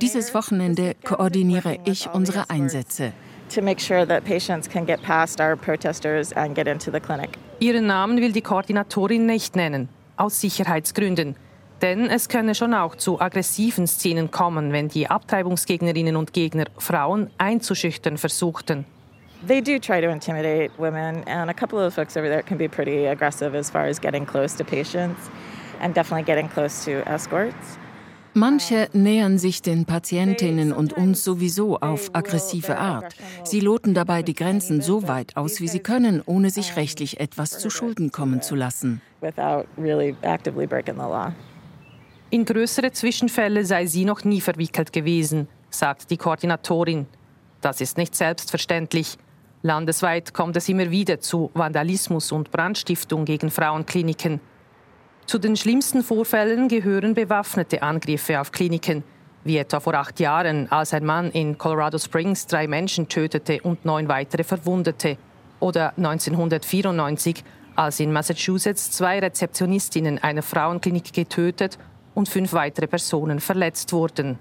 Dieses 0.00 0.32
Wochenende 0.34 0.94
koordiniere 1.04 1.78
ich 1.84 2.08
unsere 2.10 2.48
Einsätze. 2.48 3.12
Ihren 7.58 7.86
Namen 7.86 8.20
will 8.22 8.32
die 8.32 8.42
Koordinatorin 8.42 9.26
nicht 9.26 9.54
nennen, 9.54 9.90
aus 10.16 10.40
Sicherheitsgründen. 10.40 11.36
Denn 11.82 12.06
es 12.06 12.28
könne 12.28 12.54
schon 12.54 12.74
auch 12.74 12.96
zu 12.96 13.20
aggressiven 13.20 13.86
Szenen 13.86 14.30
kommen, 14.30 14.72
wenn 14.72 14.88
die 14.88 15.08
Abtreibungsgegnerinnen 15.08 16.16
und 16.16 16.32
Gegner 16.32 16.66
Frauen 16.76 17.30
einzuschüchtern 17.38 18.18
versuchten. 18.18 18.84
They 19.46 19.62
do 19.62 19.78
try 19.78 20.02
to 20.02 20.10
intimidate 20.10 20.70
women, 20.76 21.24
and 21.26 21.48
a 21.48 21.54
couple 21.54 21.78
of 21.78 21.94
folks 21.94 22.14
over 22.16 22.28
there 22.28 22.42
can 22.42 22.58
be 22.58 22.68
pretty 22.68 23.08
aggressive 23.08 23.56
as 23.56 23.70
far 23.70 23.86
as 23.86 23.98
getting 23.98 24.26
close 24.26 24.54
to 24.54 24.64
patients 24.64 25.30
and 25.80 25.96
definitely 25.96 26.24
getting 26.24 26.50
close 26.50 26.84
to 26.84 27.02
escorts. 27.08 27.78
Manche 28.34 28.88
nähern 28.92 29.38
sich 29.38 29.60
den 29.60 29.86
Patientinnen 29.86 30.72
und 30.72 30.92
uns 30.92 31.24
sowieso 31.24 31.78
auf 31.78 32.10
aggressive 32.12 32.78
Art. 32.78 33.16
Sie 33.42 33.58
loten 33.58 33.92
dabei 33.92 34.22
die 34.22 34.34
Grenzen 34.34 34.82
so 34.82 35.08
weit 35.08 35.36
aus, 35.36 35.60
wie 35.60 35.66
sie 35.66 35.80
können, 35.80 36.22
ohne 36.26 36.50
sich 36.50 36.76
rechtlich 36.76 37.18
etwas 37.18 37.58
zu 37.58 37.70
Schulden 37.70 38.12
kommen 38.12 38.40
zu 38.40 38.54
lassen. 38.54 39.00
In 42.32 42.44
größere 42.44 42.92
Zwischenfälle 42.92 43.64
sei 43.64 43.86
sie 43.86 44.04
noch 44.04 44.22
nie 44.22 44.40
verwickelt 44.40 44.92
gewesen, 44.92 45.48
sagt 45.68 46.12
die 46.12 46.16
Koordinatorin. 46.16 47.06
Das 47.60 47.80
ist 47.80 47.98
nicht 47.98 48.14
selbstverständlich. 48.14 49.18
Landesweit 49.62 50.32
kommt 50.32 50.56
es 50.56 50.68
immer 50.68 50.92
wieder 50.92 51.18
zu 51.18 51.50
Vandalismus 51.54 52.30
und 52.30 52.52
Brandstiftung 52.52 53.24
gegen 53.24 53.50
Frauenkliniken. 53.50 54.40
Zu 55.26 55.38
den 55.38 55.56
schlimmsten 55.56 56.04
Vorfällen 56.04 56.68
gehören 56.68 57.14
bewaffnete 57.14 57.82
Angriffe 57.82 58.40
auf 58.40 58.52
Kliniken, 58.52 59.02
wie 59.42 59.56
etwa 59.56 59.80
vor 59.80 59.94
acht 59.94 60.20
Jahren, 60.20 60.70
als 60.70 60.94
ein 60.94 61.04
Mann 61.04 61.32
in 61.32 61.58
Colorado 61.58 61.98
Springs 61.98 62.46
drei 62.46 62.68
Menschen 62.68 63.08
tötete 63.08 63.60
und 63.62 63.84
neun 63.84 64.06
weitere 64.06 64.44
verwundete, 64.44 65.18
oder 65.58 65.94
1994, 65.96 67.42
als 67.74 67.98
in 67.98 68.12
Massachusetts 68.12 68.92
zwei 68.92 69.18
Rezeptionistinnen 69.18 70.18
einer 70.22 70.42
Frauenklinik 70.42 71.12
getötet 71.12 71.76
und 72.14 72.28
fünf 72.28 72.52
weitere 72.52 72.86
Personen 72.86 73.40
verletzt 73.40 73.92
wurden. 73.92 74.38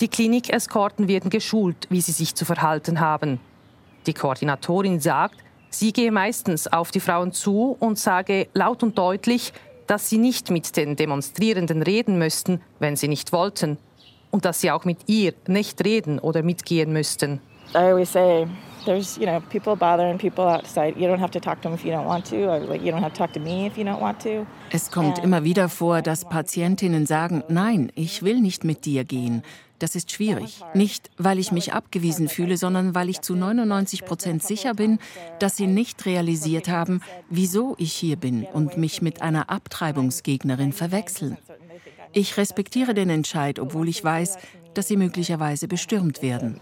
Die 0.00 0.08
Klinik-Eskorten 0.08 1.08
werden 1.08 1.30
geschult, 1.30 1.86
wie 1.88 2.00
sie 2.00 2.12
sich 2.12 2.34
zu 2.34 2.44
verhalten 2.44 3.00
haben. 3.00 3.40
Die 4.06 4.14
Koordinatorin 4.14 5.00
sagt, 5.00 5.36
sie 5.70 5.92
gehe 5.92 6.12
meistens 6.12 6.66
auf 6.66 6.90
die 6.90 7.00
Frauen 7.00 7.32
zu 7.32 7.76
und 7.78 7.98
sage 7.98 8.48
laut 8.54 8.82
und 8.82 8.98
deutlich, 8.98 9.52
dass 9.86 10.08
sie 10.08 10.18
nicht 10.18 10.50
mit 10.50 10.76
den 10.76 10.96
Demonstrierenden 10.96 11.82
reden 11.82 12.18
müssten, 12.18 12.60
wenn 12.78 12.96
sie 12.96 13.08
nicht 13.08 13.32
wollten, 13.32 13.78
und 14.30 14.44
dass 14.44 14.60
sie 14.60 14.70
auch 14.70 14.84
mit 14.84 14.98
ihr 15.06 15.32
nicht 15.46 15.84
reden 15.84 16.18
oder 16.18 16.42
mitgehen 16.42 16.92
müssten. 16.92 17.40
I 17.74 17.78
always 17.78 18.12
say, 18.12 18.46
there's 18.84 19.18
you 19.18 19.26
know 19.26 19.40
people 19.50 19.76
bothering 19.76 20.18
people 20.18 20.44
outside. 20.44 20.96
You 20.96 21.08
don't 21.08 21.20
have 21.20 21.32
to 21.32 21.40
talk 21.40 21.60
to 21.62 21.68
them 21.68 21.74
if 21.74 21.84
you 21.84 21.92
don't 21.92 22.06
want 22.06 22.26
to, 22.26 22.44
or 22.44 22.60
like 22.60 22.82
you 22.82 22.92
don't 22.92 23.02
have 23.02 23.12
to 23.12 23.18
talk 23.18 23.32
to 23.32 23.40
me 23.40 23.66
if 23.66 23.76
you 23.76 23.84
don't 23.84 24.00
want 24.00 24.20
to. 24.22 24.46
Es 24.70 24.90
kommt 24.90 25.18
immer 25.18 25.44
wieder 25.44 25.68
vor, 25.68 26.02
dass 26.02 26.24
Patientinnen 26.24 27.06
sagen, 27.06 27.42
nein, 27.48 27.90
ich 27.94 28.22
will 28.22 28.40
nicht 28.40 28.64
mit 28.64 28.84
dir 28.84 29.04
gehen. 29.04 29.42
Das 29.80 29.96
ist 29.96 30.12
schwierig. 30.12 30.62
Nicht, 30.72 31.10
weil 31.18 31.38
ich 31.38 31.50
mich 31.52 31.72
abgewiesen 31.72 32.28
fühle, 32.28 32.56
sondern 32.56 32.94
weil 32.94 33.08
ich 33.08 33.20
zu 33.20 33.34
99 33.34 34.04
Prozent 34.04 34.42
sicher 34.42 34.72
bin, 34.72 34.98
dass 35.40 35.56
sie 35.56 35.66
nicht 35.66 36.06
realisiert 36.06 36.68
haben, 36.68 37.02
wieso 37.28 37.74
ich 37.78 37.92
hier 37.92 38.16
bin 38.16 38.44
und 38.44 38.78
mich 38.78 39.02
mit 39.02 39.20
einer 39.20 39.50
Abtreibungsgegnerin 39.50 40.72
verwechseln. 40.72 41.36
Ich 42.12 42.36
respektiere 42.36 42.94
den 42.94 43.10
Entscheid, 43.10 43.58
obwohl 43.58 43.88
ich 43.88 44.02
weiß, 44.02 44.38
dass 44.74 44.88
sie 44.88 44.96
möglicherweise 44.96 45.68
bestürmt 45.68 46.22
werden. 46.22 46.60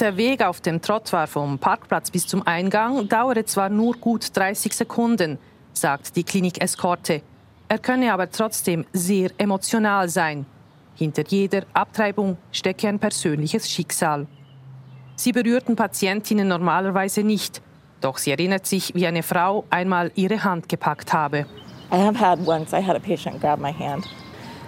Der 0.00 0.16
Weg 0.16 0.44
auf 0.44 0.60
dem 0.60 0.80
Trottoir 0.80 1.26
vom 1.26 1.58
Parkplatz 1.58 2.10
bis 2.10 2.26
zum 2.26 2.46
Eingang 2.46 3.08
dauere 3.08 3.44
zwar 3.44 3.68
nur 3.68 3.96
gut 3.96 4.36
30 4.36 4.72
Sekunden, 4.72 5.38
sagt 5.72 6.14
die 6.14 6.22
Klinik-Eskorte. 6.22 7.22
Er 7.68 7.78
könne 7.78 8.12
aber 8.12 8.30
trotzdem 8.30 8.84
sehr 8.92 9.30
emotional 9.38 10.08
sein. 10.08 10.46
Hinter 10.94 11.24
jeder 11.26 11.64
Abtreibung 11.72 12.36
stecke 12.52 12.88
ein 12.88 12.98
persönliches 12.98 13.70
Schicksal. 13.70 14.26
Sie 15.16 15.32
berührten 15.32 15.74
Patientinnen 15.74 16.46
normalerweise 16.46 17.24
nicht, 17.24 17.60
doch 18.00 18.18
sie 18.18 18.30
erinnert 18.30 18.66
sich, 18.66 18.94
wie 18.94 19.06
eine 19.06 19.24
Frau 19.24 19.64
einmal 19.68 20.12
ihre 20.14 20.44
Hand 20.44 20.68
gepackt 20.68 21.12
habe. 21.12 21.46
I 21.90 21.96
have 21.96 22.16
had 22.16 22.46
once, 22.46 22.74
I 22.74 22.82
had 22.82 22.96
a 22.96 23.00
patient 23.00 23.40
grab 23.40 23.58
my 23.58 23.72
hand, 23.72 24.06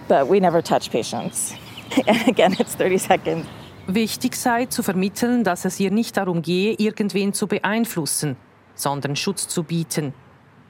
but 0.09 0.29
we 0.29 0.41
never 0.41 0.63
touch 0.63 0.91
patients. 0.91 1.55
And 2.07 2.29
again, 2.29 2.57
it's 2.59 2.75
30 2.75 2.99
seconds. 2.99 3.47
Wichtig 3.87 4.37
sei 4.37 4.67
zu 4.67 4.83
vermitteln, 4.83 5.45
dass 5.45 5.65
es 5.65 5.81
ihr 5.81 5.91
nicht 5.91 6.17
darum 6.17 6.43
gehe, 6.43 6.75
irgendwen 6.79 7.33
zu 7.33 7.47
beeinflussen, 7.47 8.37
sondern 8.75 9.17
Schutz 9.17 9.49
zu 9.49 9.65
bieten. 9.65 10.15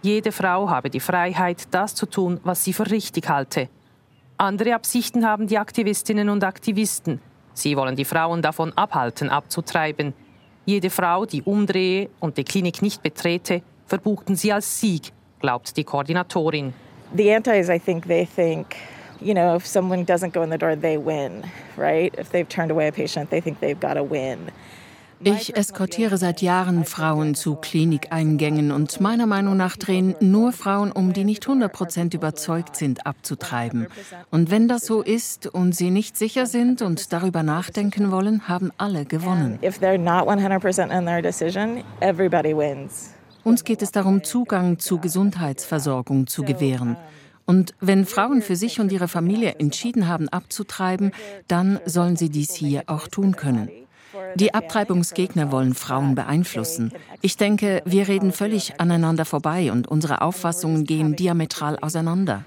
Jede 0.02 0.33
Frau 0.33 0.71
habe 0.71 0.90
die 0.90 1.00
Freiheit, 1.00 1.69
das 1.71 1.95
zu 1.95 2.07
tun, 2.07 2.40
was 2.42 2.64
sie 2.64 2.73
für 2.73 2.90
richtig 2.90 3.28
halte. 3.28 3.69
Andere 4.38 4.75
Absichten 4.75 5.26
haben 5.26 5.47
die 5.47 5.59
Aktivistinnen 5.59 6.30
und 6.30 6.42
Aktivisten. 6.42 7.21
Sie 7.52 7.76
wollen 7.76 7.95
die 7.95 8.07
Frauen 8.07 8.40
davon 8.40 8.73
abhalten, 8.73 9.28
abzutreiben. 9.28 10.14
Jede 10.64 10.88
Frau, 10.88 11.26
die 11.26 11.42
umdrehe 11.42 12.09
und 12.21 12.38
die 12.38 12.45
Klinik 12.45 12.80
nicht 12.80 13.02
betrete, 13.02 13.62
verbuchten 13.87 14.37
sie 14.37 14.52
als 14.52 14.80
Sieg, 14.80 15.12
glaubt 15.40 15.76
die 15.76 15.85
Koordinatorin. 15.85 16.73
The 17.16 17.35
antis, 17.35 17.68
I 17.68 17.78
think 17.78 18.06
they 18.06 18.25
think, 18.25 18.76
you 19.20 19.35
know, 19.35 19.56
if 19.56 19.66
someone 19.66 20.04
doesn't 20.04 20.32
go 20.32 20.42
in 20.42 20.50
the 20.50 20.59
door, 20.59 20.76
they 20.76 20.97
win, 20.97 21.44
right? 21.76 22.14
If 22.18 22.30
they've 22.30 22.49
turned 22.49 22.70
away 22.70 22.88
a 22.88 22.92
patient, 22.92 23.30
they 23.30 23.40
think 23.40 23.59
they've 23.61 23.80
got 23.80 23.94
to 23.94 24.04
win. 24.04 24.52
Ich 25.23 25.54
eskortiere 25.54 26.16
seit 26.16 26.40
Jahren 26.40 26.87
Frauen 26.87 27.35
zu 27.35 27.54
Klinikeingängen 27.54 28.73
und 28.73 29.02
meiner 29.02 29.26
Meinung 29.26 29.54
nach 29.54 29.76
drehen 29.76 30.14
nur 30.20 30.52
Frauen 30.52 30.90
um, 30.92 31.12
die 31.12 31.25
nicht 31.25 31.47
100% 31.47 32.14
überzeugt 32.14 32.75
sind, 32.75 33.06
abzutreiben. 33.06 33.87
Und 34.30 34.50
wenn 34.50 34.66
das 34.66 34.87
so 34.87 35.02
ist 35.02 35.47
und 35.47 35.76
sie 35.76 35.90
nicht 35.90 36.16
sicher 36.16 36.47
sind 36.47 36.80
und 36.80 37.12
darüber 37.12 37.42
nachdenken 37.42 38.11
wollen, 38.11 38.49
haben 38.49 38.70
alle 38.78 39.04
gewonnen. 39.04 39.59
Uns 43.44 43.64
geht 43.64 43.82
es 43.82 43.92
darum, 43.92 44.23
Zugang 44.23 44.78
zu 44.78 44.99
Gesundheitsversorgung 44.99 46.26
zu 46.26 46.42
gewähren. 46.42 46.97
Und 47.47 47.75
wenn 47.80 48.06
Frauen 48.06 48.42
für 48.42 48.54
sich 48.54 48.78
und 48.80 48.92
ihre 48.92 49.09
Familie 49.09 49.56
entschieden 49.59 50.06
haben, 50.06 50.28
abzutreiben, 50.28 51.12
dann 51.49 51.80
sollen 51.85 52.16
sie 52.16 52.28
dies 52.28 52.54
hier 52.54 52.85
auch 52.87 53.09
tun 53.09 53.35
können. 53.35 53.68
Die 54.35 54.54
Abtreibungsgegner 54.54 55.50
wollen 55.50 55.75
Frauen 55.75 56.14
beeinflussen. 56.14 56.92
Ich 57.23 57.37
denke, 57.37 57.82
wir 57.85 58.09
reden 58.09 58.32
völlig 58.32 58.80
aneinander 58.80 59.25
vorbei 59.25 59.73
und 59.73 59.88
unsere 59.88 60.20
Auffassungen 60.20 60.85
gehen 60.85 61.16
diametral 61.16 61.78
auseinander. 61.80 62.44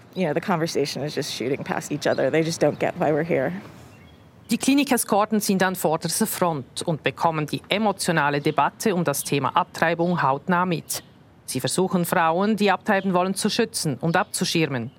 Die 4.51 4.57
Klinikeskorten 4.57 5.39
sind 5.39 5.63
an 5.63 5.75
vorderster 5.75 6.27
Front 6.27 6.81
und 6.83 7.01
bekommen 7.01 7.47
die 7.47 7.61
emotionale 7.69 8.41
Debatte 8.41 8.93
um 8.93 9.03
das 9.03 9.23
Thema 9.23 9.55
Abtreibung 9.55 10.21
hautnah 10.21 10.65
mit. 10.65 11.03
Sie 11.45 11.59
versuchen 11.59 12.05
Frauen, 12.05 12.55
die 12.55 12.69
abtreiben 12.69 13.13
wollen, 13.13 13.35
zu 13.35 13.49
schützen 13.49 13.97
und 13.99 14.17
abzuschirmen. 14.17 14.91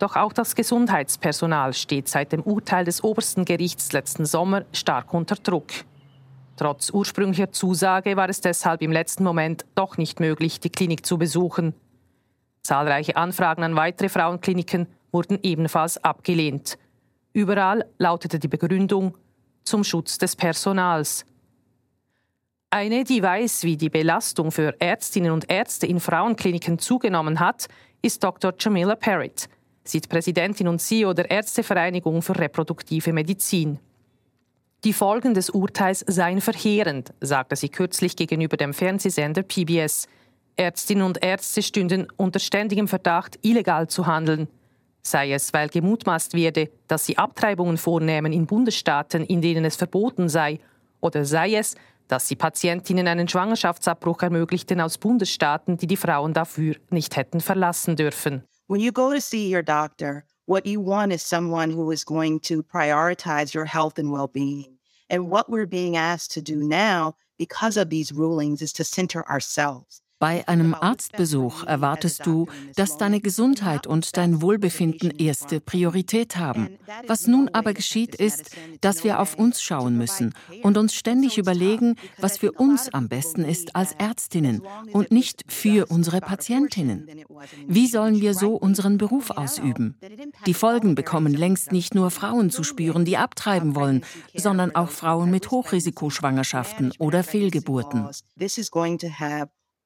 Doch 0.00 0.16
auch 0.16 0.32
das 0.32 0.54
Gesundheitspersonal 0.54 1.72
steht 1.72 2.08
seit 2.08 2.32
dem 2.32 2.42
Urteil 2.42 2.84
des 2.84 3.04
obersten 3.04 3.44
Gerichts 3.44 3.92
letzten 3.92 4.26
Sommer 4.26 4.64
stark 4.72 5.14
unter 5.14 5.36
Druck. 5.36 5.68
Trotz 6.56 6.90
ursprünglicher 6.90 7.52
Zusage 7.52 8.16
war 8.16 8.28
es 8.28 8.40
deshalb 8.40 8.82
im 8.82 8.92
letzten 8.92 9.24
Moment 9.24 9.64
doch 9.74 9.98
nicht 9.98 10.20
möglich, 10.20 10.60
die 10.60 10.70
Klinik 10.70 11.06
zu 11.06 11.16
besuchen. 11.16 11.74
Zahlreiche 12.62 13.16
Anfragen 13.16 13.62
an 13.62 13.76
weitere 13.76 14.08
Frauenkliniken 14.08 14.86
wurden 15.12 15.38
ebenfalls 15.42 16.02
abgelehnt. 16.02 16.76
Überall 17.32 17.84
lautete 17.98 18.38
die 18.38 18.48
Begründung 18.48 19.16
zum 19.62 19.84
Schutz 19.84 20.18
des 20.18 20.34
Personals. 20.34 21.24
Eine, 22.70 23.04
die 23.04 23.22
weiß, 23.22 23.64
wie 23.64 23.76
die 23.76 23.90
Belastung 23.90 24.52
für 24.52 24.80
Ärztinnen 24.80 25.32
und 25.32 25.50
Ärzte 25.50 25.86
in 25.86 26.00
Frauenkliniken 26.00 26.78
zugenommen 26.78 27.40
hat, 27.40 27.66
ist 28.02 28.22
Dr. 28.22 28.54
Jamila 28.58 28.94
Parrott. 28.94 29.48
Sie 29.84 29.98
ist 29.98 30.08
Präsidentin 30.08 30.68
und 30.68 30.80
CEO 30.80 31.12
der 31.12 31.30
Ärztevereinigung 31.30 32.22
für 32.22 32.38
reproduktive 32.38 33.12
Medizin. 33.12 33.78
Die 34.84 34.92
Folgen 34.92 35.34
des 35.34 35.50
Urteils 35.50 36.04
seien 36.06 36.40
verheerend, 36.40 37.12
sagte 37.20 37.56
sie 37.56 37.68
kürzlich 37.68 38.16
gegenüber 38.16 38.56
dem 38.56 38.72
Fernsehsender 38.72 39.42
PBS. 39.42 40.06
Ärztinnen 40.56 41.04
und 41.04 41.22
Ärzte 41.22 41.62
stünden 41.62 42.06
unter 42.16 42.38
ständigem 42.38 42.88
Verdacht, 42.88 43.38
illegal 43.42 43.88
zu 43.88 44.06
handeln. 44.06 44.48
Sei 45.02 45.32
es, 45.32 45.52
weil 45.52 45.68
gemutmaßt 45.68 46.34
werde, 46.34 46.70
dass 46.88 47.06
sie 47.06 47.16
Abtreibungen 47.16 47.78
vornehmen 47.78 48.32
in 48.32 48.46
Bundesstaaten, 48.46 49.24
in 49.24 49.40
denen 49.40 49.64
es 49.64 49.76
verboten 49.76 50.28
sei, 50.28 50.60
oder 51.00 51.24
sei 51.24 51.54
es, 51.54 51.74
dass 52.08 52.28
sie 52.28 52.36
Patientinnen 52.36 53.06
einen 53.06 53.28
Schwangerschaftsabbruch 53.28 54.22
ermöglichten 54.22 54.80
aus 54.80 54.98
Bundesstaaten, 54.98 55.76
die 55.76 55.86
die 55.86 55.96
Frauen 55.96 56.34
dafür 56.34 56.76
nicht 56.90 57.16
hätten 57.16 57.40
verlassen 57.40 57.96
dürfen. 57.96 58.42
When 58.66 58.80
you 58.80 58.92
go 58.92 59.12
to 59.12 59.20
see 59.20 59.52
your 59.52 59.62
doctor, 59.62 60.24
What 60.50 60.66
you 60.66 60.80
want 60.80 61.12
is 61.12 61.22
someone 61.22 61.70
who 61.70 61.92
is 61.92 62.02
going 62.02 62.40
to 62.40 62.64
prioritize 62.64 63.54
your 63.54 63.66
health 63.66 64.00
and 64.00 64.10
well 64.10 64.26
being. 64.26 64.78
And 65.08 65.30
what 65.30 65.48
we're 65.48 65.64
being 65.64 65.96
asked 65.96 66.32
to 66.32 66.42
do 66.42 66.56
now, 66.56 67.14
because 67.38 67.76
of 67.76 67.88
these 67.88 68.10
rulings, 68.10 68.60
is 68.60 68.72
to 68.72 68.82
center 68.82 69.24
ourselves. 69.30 70.02
Bei 70.20 70.46
einem 70.46 70.74
Arztbesuch 70.74 71.64
erwartest 71.64 72.26
du, 72.26 72.46
dass 72.76 72.98
deine 72.98 73.22
Gesundheit 73.22 73.86
und 73.86 74.18
dein 74.18 74.42
Wohlbefinden 74.42 75.10
erste 75.12 75.60
Priorität 75.60 76.36
haben. 76.36 76.68
Was 77.06 77.26
nun 77.26 77.48
aber 77.54 77.72
geschieht, 77.72 78.16
ist, 78.16 78.54
dass 78.82 79.02
wir 79.02 79.18
auf 79.18 79.36
uns 79.36 79.62
schauen 79.62 79.96
müssen 79.96 80.34
und 80.62 80.76
uns 80.76 80.94
ständig 80.94 81.38
überlegen, 81.38 81.96
was 82.18 82.36
für 82.36 82.52
uns 82.52 82.92
am 82.92 83.08
besten 83.08 83.46
ist 83.46 83.74
als 83.74 83.92
Ärztinnen 83.92 84.60
und 84.92 85.10
nicht 85.10 85.42
für 85.48 85.86
unsere 85.86 86.20
Patientinnen. 86.20 87.08
Wie 87.66 87.86
sollen 87.86 88.20
wir 88.20 88.34
so 88.34 88.56
unseren 88.56 88.98
Beruf 88.98 89.30
ausüben? 89.30 89.96
Die 90.44 90.52
Folgen 90.52 90.94
bekommen 90.94 91.32
längst 91.32 91.72
nicht 91.72 91.94
nur 91.94 92.10
Frauen 92.10 92.50
zu 92.50 92.62
spüren, 92.62 93.06
die 93.06 93.16
abtreiben 93.16 93.74
wollen, 93.74 94.04
sondern 94.34 94.74
auch 94.74 94.90
Frauen 94.90 95.30
mit 95.30 95.50
Hochrisikoschwangerschaften 95.50 96.92
oder 96.98 97.24
Fehlgeburten 97.24 98.06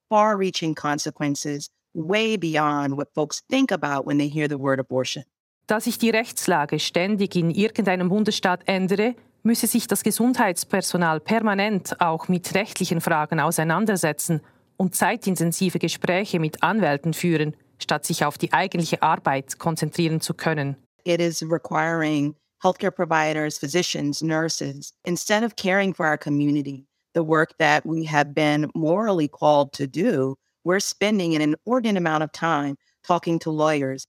far 0.09 0.39
reaching 0.39 0.75
consequences 0.75 1.71
way 1.95 2.37
beyond 2.37 2.97
what 2.97 3.09
folks 3.15 3.43
think 3.49 3.71
about 3.73 4.07
when 4.07 4.19
they 4.19 4.29
hear 4.29 4.49
the 4.49 4.59
word 4.59 4.81
abortion. 4.81 5.25
Da 5.67 5.81
sich 5.81 5.99
die 5.99 6.11
Rechtslage 6.11 6.79
ständig 6.79 7.37
in 7.37 7.51
irgendeinem 7.51 8.09
Bundesstaat 8.11 8.63
ändere, 8.67 9.15
müsse 9.43 9.67
sich 9.67 9.87
das 9.87 10.03
Gesundheitspersonal 10.03 11.21
permanent 11.21 12.01
auch 12.01 12.29
mit 12.29 12.55
rechtlichen 12.55 13.01
Fragen 13.01 13.41
auseinandersetzen 13.41 14.41
und 14.77 14.95
zeitintensive 14.95 15.79
Gespräche 15.79 16.41
mit 16.41 16.63
Anwälten 16.63 17.15
führen, 17.15 17.57
statt 17.79 18.05
sich 18.05 18.25
auf 18.25 18.39
die 18.39 18.53
eigentliche 18.53 19.03
Arbeit 19.03 19.59
konzentrieren 19.59 20.21
zu 20.21 20.35
können. 20.35 20.77
It 21.05 21.21
is 21.21 21.43
requiring 21.43 22.35
healthcare 22.63 22.91
providers, 22.91 23.59
physicians, 23.59 24.23
nurses, 24.23 24.93
instead 25.05 25.43
of 25.45 25.55
caring 25.55 25.93
for 25.95 26.07
our 26.07 26.17
community, 26.17 26.87
the 27.15 27.23
work 27.23 27.57
that 27.59 27.85
we 27.85 28.05
have 28.05 28.35
been 28.35 28.71
morally 28.75 29.29
called 29.29 29.73
to 29.73 29.87
do, 29.87 30.37
we're 30.65 30.81
spending 30.81 31.35
an 31.35 31.41
inordinate 31.41 31.97
amount 31.97 32.23
of 32.23 32.33
time 32.33 32.77
talking 33.07 33.39
to 33.41 33.51
lawyers. 33.51 34.07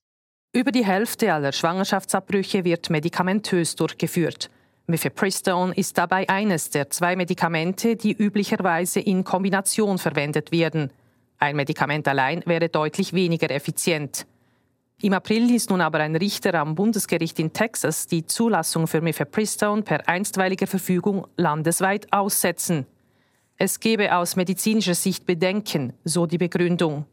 Über 0.52 0.72
die 0.72 0.84
Hälfte 0.84 1.32
aller 1.32 1.52
Schwangerschaftsabbrüche 1.52 2.64
wird 2.64 2.88
medikamentös 2.88 3.76
durchgeführt. 3.76 4.50
Mifepristone 4.86 5.74
ist 5.74 5.98
dabei 5.98 6.28
eines 6.28 6.70
der 6.70 6.88
zwei 6.90 7.16
Medikamente, 7.16 7.96
die 7.96 8.12
üblicherweise 8.12 9.00
in 9.00 9.24
Kombination 9.24 9.98
verwendet 9.98 10.52
werden. 10.52 10.90
Ein 11.38 11.56
Medikament 11.56 12.08
allein 12.08 12.42
wäre 12.46 12.68
deutlich 12.68 13.12
weniger 13.12 13.50
effizient. 13.50 14.26
Im 15.02 15.12
April 15.12 15.44
ließ 15.44 15.68
nun 15.68 15.82
aber 15.82 15.98
ein 15.98 16.16
Richter 16.16 16.54
am 16.54 16.74
Bundesgericht 16.74 17.38
in 17.38 17.52
Texas 17.52 18.06
die 18.06 18.24
Zulassung 18.24 18.86
für 18.86 19.02
Mifepristone 19.02 19.82
per 19.82 20.08
einstweiliger 20.08 20.66
Verfügung 20.66 21.26
landesweit 21.36 22.10
aussetzen. 22.12 22.86
Es 23.58 23.80
gebe 23.80 24.14
aus 24.14 24.36
medizinischer 24.36 24.94
Sicht 24.94 25.24
Bedenken, 25.24 25.94
so 26.04 26.26
die 26.26 26.36
Begründung. 26.36 27.06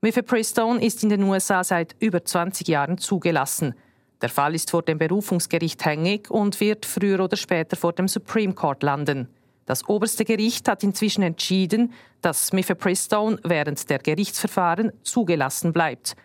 Mifepristone 0.00 0.82
ist 0.82 1.02
in 1.02 1.10
den 1.10 1.22
USA 1.24 1.62
seit 1.62 1.94
über 1.98 2.24
20 2.24 2.66
Jahren 2.68 2.96
zugelassen. 2.96 3.74
Der 4.22 4.30
Fall 4.30 4.54
ist 4.54 4.70
vor 4.70 4.82
dem 4.82 4.96
Berufungsgericht 4.96 5.84
hängig 5.84 6.30
und 6.30 6.58
wird 6.60 6.86
früher 6.86 7.20
oder 7.20 7.36
später 7.36 7.76
vor 7.76 7.92
dem 7.92 8.08
Supreme 8.08 8.54
Court 8.54 8.82
landen. 8.82 9.28
Das 9.66 9.86
oberste 9.86 10.24
Gericht 10.24 10.66
hat 10.68 10.82
inzwischen 10.82 11.22
entschieden, 11.22 11.92
dass 12.22 12.54
Mifepristone 12.54 13.38
während 13.44 13.90
der 13.90 13.98
Gerichtsverfahren 13.98 14.92
zugelassen 15.02 15.74
bleibt. 15.74 16.16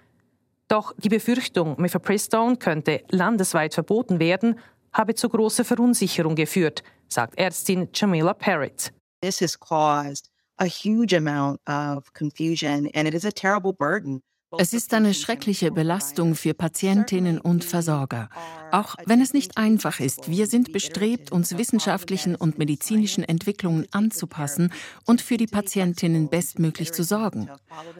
Doch 0.69 0.93
die 0.97 1.09
Befürchtung, 1.09 1.75
Mifepristone 1.81 2.55
könnte 2.55 3.03
landesweit 3.09 3.73
verboten 3.73 4.19
werden, 4.19 4.57
habe 4.93 5.15
zu 5.15 5.27
großer 5.27 5.65
Verunsicherung 5.65 6.35
geführt, 6.35 6.81
sagt 7.09 7.37
Ärztin 7.37 7.89
Jamila 7.93 8.33
Parrott. 8.33 8.93
This 9.23 9.39
has 9.39 9.57
caused 9.57 10.27
a 10.59 10.65
huge 10.65 11.13
amount 11.13 11.61
of 11.65 12.11
confusion 12.11 12.89
and 12.93 13.07
it 13.07 13.13
is 13.13 13.23
a 13.23 13.31
terrible 13.31 13.71
burden. 13.71 14.21
Es 14.57 14.73
ist 14.73 14.93
eine 14.93 15.13
schreckliche 15.13 15.71
Belastung 15.71 16.35
für 16.35 16.53
Patientinnen 16.53 17.39
und 17.39 17.63
Versorger. 17.63 18.29
Auch 18.71 18.95
wenn 19.05 19.21
es 19.21 19.33
nicht 19.33 19.57
einfach 19.57 20.01
ist, 20.01 20.29
wir 20.29 20.45
sind 20.45 20.73
bestrebt, 20.73 21.31
uns 21.31 21.57
wissenschaftlichen 21.57 22.35
und 22.35 22.57
medizinischen 22.57 23.23
Entwicklungen 23.23 23.87
anzupassen 23.91 24.73
und 25.05 25.21
für 25.21 25.37
die 25.37 25.47
Patientinnen 25.47 26.29
bestmöglich 26.29 26.91
zu 26.91 27.03
sorgen. 27.03 27.49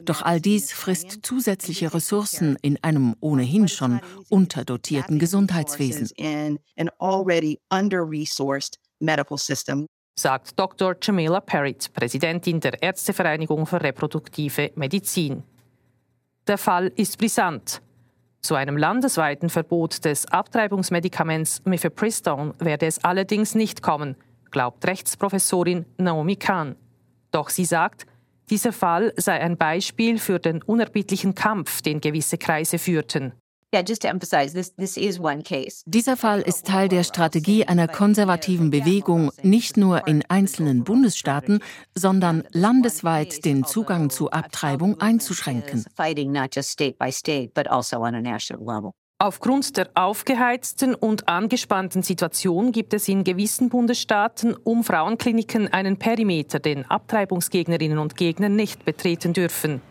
Doch 0.04 0.22
all 0.22 0.42
dies 0.42 0.74
frisst 0.74 1.20
zusätzliche 1.24 1.94
Ressourcen 1.94 2.58
in 2.62 2.84
einem 2.84 3.16
ohnehin 3.22 3.70
schon 3.70 4.02
unterdotierten 4.30 5.20
Gesundheitswesen 5.20 6.10
sagt 10.16 10.60
Dr. 10.60 10.96
Jamila 11.02 11.40
Parrott, 11.40 11.92
Präsidentin 11.94 12.60
der 12.60 12.82
Ärztevereinigung 12.82 13.66
für 13.66 13.82
reproduktive 13.82 14.72
Medizin. 14.76 15.44
Der 16.48 16.58
Fall 16.58 16.92
ist 16.96 17.18
brisant. 17.18 17.82
Zu 18.42 18.56
einem 18.56 18.78
landesweiten 18.78 19.50
Verbot 19.50 20.04
des 20.04 20.26
Abtreibungsmedikaments 20.26 21.64
Mifepristone 21.66 22.54
werde 22.60 22.86
es 22.86 23.04
allerdings 23.04 23.56
nicht 23.56 23.82
kommen, 23.82 24.18
glaubt 24.52 24.86
Rechtsprofessorin 24.86 25.86
Naomi 25.98 26.36
Kahn. 26.36 26.76
Doch 27.32 27.50
sie 27.50 27.66
sagt, 27.66 28.06
dieser 28.50 28.74
Fall 28.74 29.14
sei 29.16 29.40
ein 29.40 29.58
Beispiel 29.58 30.20
für 30.20 30.40
den 30.40 30.62
unerbittlichen 30.62 31.34
Kampf, 31.34 31.82
den 31.82 32.02
gewisse 32.02 32.38
Kreise 32.38 32.78
führten. 32.78 33.32
Dieser 35.86 36.18
Fall 36.18 36.42
ist 36.42 36.68
Teil 36.68 36.88
der 36.88 37.04
Strategie 37.04 37.66
einer 37.66 37.88
konservativen 37.88 38.70
Bewegung, 38.70 39.32
nicht 39.42 39.78
nur 39.78 40.08
in 40.08 40.24
einzelnen 40.28 40.84
Bundesstaaten, 40.84 41.60
sondern 41.96 42.44
landesweit 42.52 43.46
den 43.46 43.64
Zugang 43.64 44.10
zu 44.10 44.32
Abtreibung 44.32 45.02
einzuschränken. 45.02 45.86
Aufgrund 49.20 49.78
der 49.78 49.90
aufgeheizten 49.96 50.96
und 50.96 51.30
angespannten 51.30 52.04
Situation 52.04 52.72
gibt 52.72 52.94
es 52.94 53.08
in 53.08 53.24
gewissen 53.24 53.70
Bundesstaaten 53.70 54.54
um 54.54 54.84
Frauenkliniken 54.84 55.72
einen 55.72 55.98
Perimeter, 55.98 56.60
den 56.60 56.84
Abtreibungsgegnerinnen 56.86 58.00
und 58.00 58.18
Gegner 58.18 58.50
nicht 58.50 58.84
betreten 58.84 59.34
dürfen. 59.34 59.82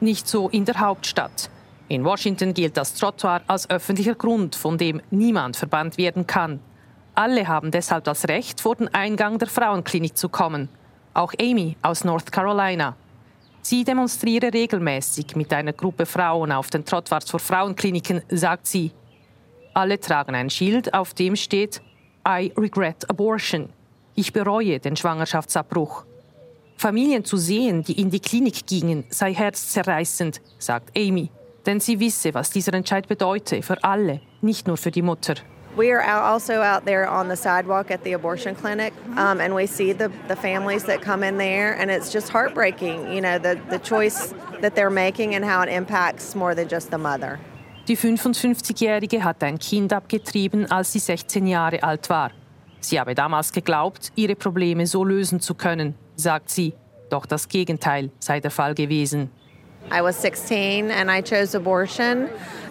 Nicht 0.00 0.28
so 0.28 0.48
in 0.48 0.64
der 0.64 0.78
Hauptstadt. 0.78 1.50
In 1.92 2.06
Washington 2.06 2.54
gilt 2.54 2.78
das 2.78 2.94
Trottoir 2.94 3.42
als 3.48 3.68
öffentlicher 3.68 4.14
Grund, 4.14 4.56
von 4.56 4.78
dem 4.78 5.02
niemand 5.10 5.58
verbannt 5.58 5.98
werden 5.98 6.26
kann. 6.26 6.58
Alle 7.14 7.46
haben 7.46 7.70
deshalb 7.70 8.04
das 8.04 8.28
Recht, 8.28 8.62
vor 8.62 8.76
den 8.76 8.88
Eingang 8.94 9.38
der 9.38 9.48
Frauenklinik 9.48 10.16
zu 10.16 10.30
kommen. 10.30 10.70
Auch 11.12 11.34
Amy 11.38 11.76
aus 11.82 12.02
North 12.04 12.32
Carolina. 12.32 12.96
Sie 13.60 13.84
demonstriere 13.84 14.54
regelmäßig 14.54 15.36
mit 15.36 15.52
einer 15.52 15.74
Gruppe 15.74 16.06
Frauen 16.06 16.50
auf 16.50 16.70
den 16.70 16.82
Trottoirs 16.82 17.28
vor 17.30 17.40
Frauenkliniken, 17.40 18.22
sagt 18.30 18.68
sie. 18.68 18.90
Alle 19.74 20.00
tragen 20.00 20.34
ein 20.34 20.48
Schild, 20.48 20.94
auf 20.94 21.12
dem 21.12 21.36
steht 21.36 21.82
I 22.26 22.54
regret 22.56 23.04
abortion. 23.10 23.68
Ich 24.14 24.32
bereue 24.32 24.80
den 24.80 24.96
Schwangerschaftsabbruch. 24.96 26.06
Familien 26.78 27.26
zu 27.26 27.36
sehen, 27.36 27.82
die 27.82 28.00
in 28.00 28.08
die 28.08 28.20
Klinik 28.20 28.66
gingen, 28.66 29.04
sei 29.10 29.34
herzzerreißend, 29.34 30.40
sagt 30.58 30.96
Amy 30.96 31.30
denn 31.66 31.80
sie 31.80 32.00
wisse, 32.00 32.34
was 32.34 32.50
dieser 32.50 32.74
Entscheid 32.74 33.08
bedeute 33.08 33.62
für 33.62 33.82
alle, 33.82 34.20
nicht 34.40 34.66
nur 34.66 34.76
für 34.76 34.90
die 34.90 35.02
Mutter. 35.02 35.34
We 35.74 35.90
are 35.90 36.02
also 36.02 36.60
out 36.60 36.84
there 36.84 37.08
on 37.08 37.30
the 37.30 37.36
sidewalk 37.36 37.90
at 37.90 38.04
the 38.04 38.12
abortion 38.12 38.54
clinic, 38.54 38.92
um, 39.16 39.40
and 39.40 39.54
we 39.54 39.66
see 39.66 39.94
the, 39.94 40.10
the 40.28 40.36
families 40.36 40.84
that 40.84 41.00
come 41.00 41.26
in 41.26 41.38
there, 41.38 41.74
and 41.80 41.90
it's 41.90 42.12
just 42.12 42.30
heartbreaking, 42.30 43.10
you 43.10 43.22
know, 43.22 43.38
the, 43.38 43.58
the 43.70 43.78
choice 43.78 44.34
that 44.60 44.74
they're 44.74 44.90
making 44.90 45.34
and 45.34 45.42
how 45.42 45.62
it 45.62 45.70
impacts 45.70 46.34
more 46.34 46.54
than 46.54 46.68
just 46.68 46.90
the 46.90 46.98
mother. 46.98 47.38
Die 47.88 47.96
55-Jährige 47.96 49.24
hat 49.24 49.42
ein 49.42 49.58
Kind 49.58 49.92
abgetrieben, 49.92 50.70
als 50.70 50.92
sie 50.92 50.98
16 50.98 51.46
Jahre 51.46 51.82
alt 51.82 52.10
war. 52.10 52.32
Sie 52.80 53.00
habe 53.00 53.14
damals 53.14 53.52
geglaubt, 53.52 54.12
ihre 54.14 54.36
Probleme 54.36 54.86
so 54.86 55.04
lösen 55.04 55.40
zu 55.40 55.54
können, 55.54 55.94
sagt 56.16 56.50
sie. 56.50 56.74
Doch 57.10 57.26
das 57.26 57.48
Gegenteil 57.48 58.10
sei 58.18 58.40
der 58.40 58.50
Fall 58.50 58.74
gewesen. 58.74 59.30
I 59.90 60.02
was 60.02 60.16
16 60.16 60.90
and 60.90 61.10
I 61.10 61.22
chose 61.22 61.54
abortion. 61.54 62.28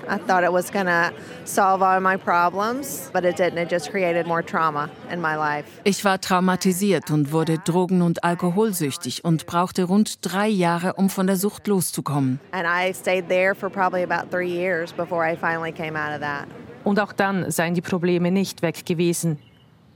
I 0.10 0.18
thought 0.18 0.44
it 0.44 0.52
was 0.52 0.72
going 0.72 0.88
to 0.88 1.14
solve 1.46 1.82
all 1.82 2.00
my 2.00 2.18
problems, 2.18 3.10
but 3.14 3.24
it 3.24 3.38
didn't. 3.38 3.60
It 3.60 3.70
just 3.70 3.92
created 3.92 4.26
more 4.28 4.44
trauma 4.44 4.90
in 5.12 5.22
my 5.22 5.36
life. 5.36 5.66
Ich 5.84 6.04
war 6.04 6.20
traumatisiert 6.20 7.12
und 7.12 7.32
wurde 7.32 7.60
drogen- 7.60 8.02
und 8.02 8.24
alkoholsüchtig 8.24 9.24
und 9.24 9.46
brauchte 9.46 9.84
rund 9.84 10.18
drei 10.22 10.48
Jahre, 10.48 10.94
um 10.94 11.10
von 11.10 11.28
der 11.28 11.36
Sucht 11.36 11.68
loszukommen. 11.68 12.40
And 12.52 12.66
I 12.66 12.94
stayed 12.94 13.30
there 13.30 13.54
for 13.56 13.70
probably 13.70 14.04
about 14.04 14.30
three 14.32 14.50
years 14.50 14.92
before 14.92 15.24
I 15.24 15.36
finally 15.36 15.72
came 15.72 15.96
out 15.96 16.14
of 16.14 16.22
that. 16.22 16.48
Und 16.84 17.00
auch 17.00 17.14
dann 17.14 17.52
seien 17.52 17.76
die 17.76 17.82
Probleme 17.82 18.32
nicht 18.32 18.64
weg 18.64 18.86
gewesen. 18.86 19.38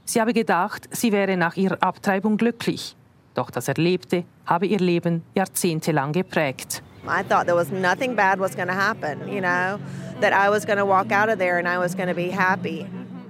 Sie 0.04 0.20
habe 0.20 0.32
gedacht, 0.32 0.88
sie 0.92 1.10
wäre 1.10 1.36
nach 1.36 1.56
ihrer 1.56 1.82
Abtreibung 1.82 2.36
glücklich. 2.36 2.94
Doch 3.34 3.50
das 3.50 3.66
Erlebte 3.66 4.24
habe 4.46 4.66
ihr 4.66 4.78
Leben 4.78 5.22
jahrzehntelang 5.34 6.12
geprägt. 6.12 6.82
I 7.08 7.22
thought 7.22 7.46
there 7.46 7.56
was 7.56 7.70
nothing 7.70 8.16
bad 8.16 8.40
was 8.40 8.54
going 8.56 8.68
to 8.68 8.74
happen, 8.74 9.28
you 9.28 9.40
know, 9.40 9.78
that 10.20 10.32
I 10.32 10.50
was 10.50 10.66
going 10.66 10.78
to 10.78 10.84
walk 10.84 11.12
out 11.12 11.28
of 11.28 11.38
there 11.38 11.58
and 11.58 11.68
I 11.68 11.78
was 11.78 11.94
going 11.94 12.08
to 12.08 12.14
be 12.14 12.30
happy. 12.30 12.86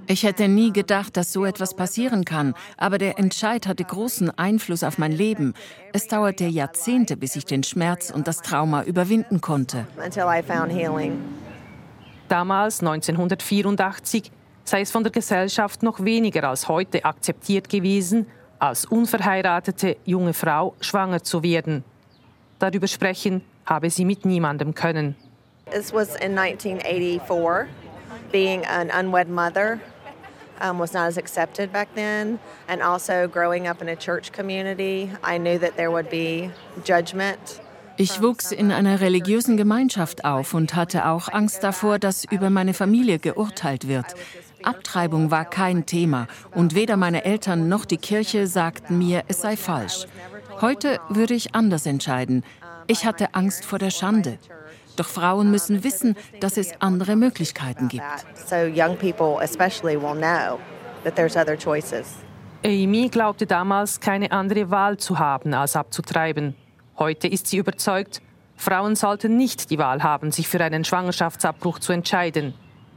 Ich 0.09 0.23
hätte 0.23 0.47
nie 0.47 0.73
gedacht, 0.73 1.17
dass 1.17 1.33
so 1.33 1.45
etwas 1.45 1.75
passieren 1.75 2.25
kann, 2.25 2.55
aber 2.77 2.97
der 2.99 3.19
Entscheid 3.19 3.67
hatte 3.67 3.83
großen 3.83 4.31
Einfluss 4.39 4.85
auf 4.85 4.99
mein 4.99 5.11
Leben. 5.11 5.53
Es 5.93 6.07
dauerte 6.07 6.47
Jahrzehnte, 6.47 7.17
bis 7.17 7.35
ich 7.35 7.45
den 7.45 7.65
Schmerz 7.65 8.11
und 8.11 8.29
das 8.29 8.41
Trauma 8.41 8.85
überwinden 8.85 9.41
konnte. 9.41 9.87
Damals, 12.29 12.81
1984, 12.81 14.31
sei 14.65 14.81
es 14.81 14.93
von 14.93 15.03
der 15.03 15.11
Gesellschaft 15.13 15.83
noch 15.83 16.05
weniger 16.05 16.49
als 16.49 16.69
heute 16.69 17.05
akzeptiert 17.05 17.69
gewesen, 17.69 18.27
als 18.61 18.85
unverheiratete 18.85 19.97
junge 20.05 20.35
Frau 20.35 20.77
schwanger 20.81 21.25
zu 21.25 21.43
werden. 21.43 21.83
Darüber 22.61 22.87
sprechen 22.87 23.43
habe 23.67 23.91
sie 23.91 24.05
mit 24.05 24.25
niemandem 24.25 24.75
können. 24.75 25.17
This 25.71 25.93
was 25.93 26.15
in 26.17 26.39
1984. 26.39 27.69
Being 28.33 28.65
an 28.67 28.91
unwed 28.91 29.29
mother 29.29 29.81
um, 30.61 30.79
was 30.79 30.93
not 30.93 31.07
as 31.07 31.19
accepted 31.19 31.73
back 31.73 31.89
then. 31.95 32.39
And 32.69 32.83
also 32.83 33.29
growing 33.29 33.67
up 33.67 33.83
in 33.83 33.89
a 33.89 33.97
church 33.97 34.33
community, 34.33 35.11
I 35.23 35.39
knew 35.39 35.59
that 35.59 35.77
there 35.77 35.91
would 35.91 36.11
be 36.11 36.51
judgment. 36.85 37.61
Ich 37.99 38.21
wuchs 38.21 38.53
in 38.53 38.73
einer 38.73 39.01
religiösen 39.01 39.57
Gemeinschaft 39.57 40.25
auf 40.27 40.53
und 40.53 40.75
hatte 40.75 41.07
auch 41.07 41.33
Angst 41.33 41.65
davor, 41.65 41.99
dass 41.99 42.25
über 42.25 42.51
meine 42.51 42.75
Familie 42.75 43.19
geurteilt 43.19 43.89
wird. 43.89 44.15
Abtreibung 44.63 45.31
war 45.31 45.47
kein 45.47 45.87
Thema 45.87 46.27
und 46.51 46.75
weder 46.75 46.99
meine 46.99 47.25
Eltern 47.25 47.69
noch 47.69 47.87
die 47.87 47.97
Kirche 47.97 48.49
sagten 48.49 48.99
mir, 48.99 49.23
es 49.29 49.41
sei 49.41 49.57
falsch. 49.57 50.07
Heute 50.61 51.01
würde 51.09 51.35
ich 51.35 51.55
anders 51.55 51.87
entscheiden. 51.87 52.45
Ich 52.87 53.05
hatte 53.05 53.35
Angst 53.35 53.65
vor 53.65 53.79
der 53.79 53.91
Schande. 53.91 54.39
Doch 54.97 55.09
Frauen 55.09 55.51
müssen 55.51 55.85
wissen, 55.85 56.17
dass 56.41 56.57
es 56.57 56.73
andere 56.81 57.17
Möglichkeiten 57.17 57.89
gibt. 57.89 58.05
Amy 62.65 63.09
glaubte 63.09 63.47
damals, 63.47 64.01
keine 64.01 64.33
andere 64.33 64.71
Wahl 64.71 64.97
zu 64.97 65.19
haben, 65.19 65.55
als 65.55 65.77
abzutreiben. 65.77 66.55
Heute 66.99 67.29
ist 67.29 67.47
sie 67.47 67.59
überzeugt, 67.59 68.23
Frauen 68.57 68.97
sollten 68.97 69.37
nicht 69.37 69.71
die 69.71 69.79
Wahl 69.79 70.03
haben, 70.03 70.33
sich 70.33 70.49
für 70.49 70.61
einen 70.61 70.85
Schwangerschaftsabbruch 70.85 71.79
zu 71.79 71.93
entscheiden. 71.93 72.55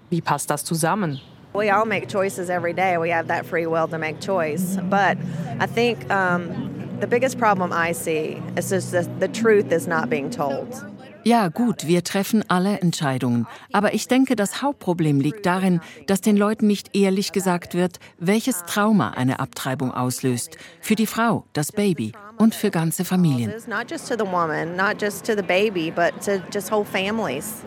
Wie 0.10 0.21
passt 0.21 0.49
das 0.49 0.63
zusammen? 0.63 1.19
We 1.54 1.73
all 1.73 1.86
make 1.86 2.08
choices 2.08 2.49
every 2.49 2.73
day. 2.73 2.95
We 2.97 3.13
have 3.13 3.28
that 3.28 3.45
free 3.45 3.65
will 3.65 3.88
to 3.88 3.97
make 3.97 4.19
choice. 4.19 4.78
But 4.89 5.17
I 5.60 5.67
think 5.67 5.97
um, 6.10 6.79
The 6.99 7.07
biggest 7.07 7.38
problem 7.38 7.71
I 7.71 7.93
see 7.93 8.41
is 8.57 8.71
just 8.71 8.91
that 8.91 9.07
the 9.21 9.27
truth 9.29 9.71
is 9.71 9.88
not 9.88 10.09
being 10.09 10.29
told. 10.29 10.83
Ja, 11.23 11.47
gut, 11.47 11.88
wir 11.88 12.03
treffen 12.03 12.43
alle 12.49 12.79
Entscheidungen. 12.79 13.45
Aber 13.71 13.93
ich 13.93 14.07
denke, 14.07 14.35
das 14.35 14.62
Hauptproblem 14.62 15.19
liegt 15.19 15.45
darin, 15.45 15.79
dass 16.07 16.21
den 16.21 16.35
Leuten 16.35 16.67
nicht 16.67 16.95
ehrlich 16.95 17.31
gesagt 17.31 17.73
wird, 17.73 17.99
welches 18.17 18.63
Trauma 18.65 19.12
eine 19.12 19.39
Abtreibung 19.39 19.93
auslöst. 19.93 20.57
Für 20.81 20.95
die 20.95 21.05
Frau, 21.05 21.45
das 21.53 21.71
Baby 21.71 22.13
und 22.38 22.55
für 22.55 22.71
ganze 22.71 23.05
Familien. 23.05 23.53
Not 23.67 23.89
just 23.89 24.07
to 24.09 24.15
the 24.15 24.29
woman, 24.29 24.75
not 24.75 25.01
just 25.01 25.25
to 25.25 25.35
the 25.35 25.43
baby, 25.43 25.91
but 25.91 26.13
to 26.25 26.41
just 26.53 26.71
whole 26.71 26.85
families. 26.85 27.63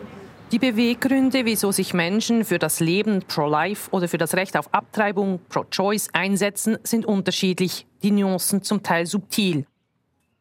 Die 0.51 0.59
Beweggründe, 0.59 1.45
wieso 1.45 1.71
sich 1.71 1.95
Menschen 1.95 2.45
für 2.45 2.59
das 2.59 2.79
Leben 2.79 3.23
pro-life 3.27 3.89
oder 3.89 4.07
für 4.07 4.19
das 4.19 4.35
Recht 4.35 4.55
auf 4.55 4.71
Abtreibung 4.71 5.39
pro-choice 5.49 6.09
einsetzen, 6.13 6.77
sind 6.83 7.07
unterschiedlich, 7.07 7.87
die 8.03 8.11
Nuancen 8.11 8.61
zum 8.61 8.83
Teil 8.83 9.05
subtil. 9.05 9.65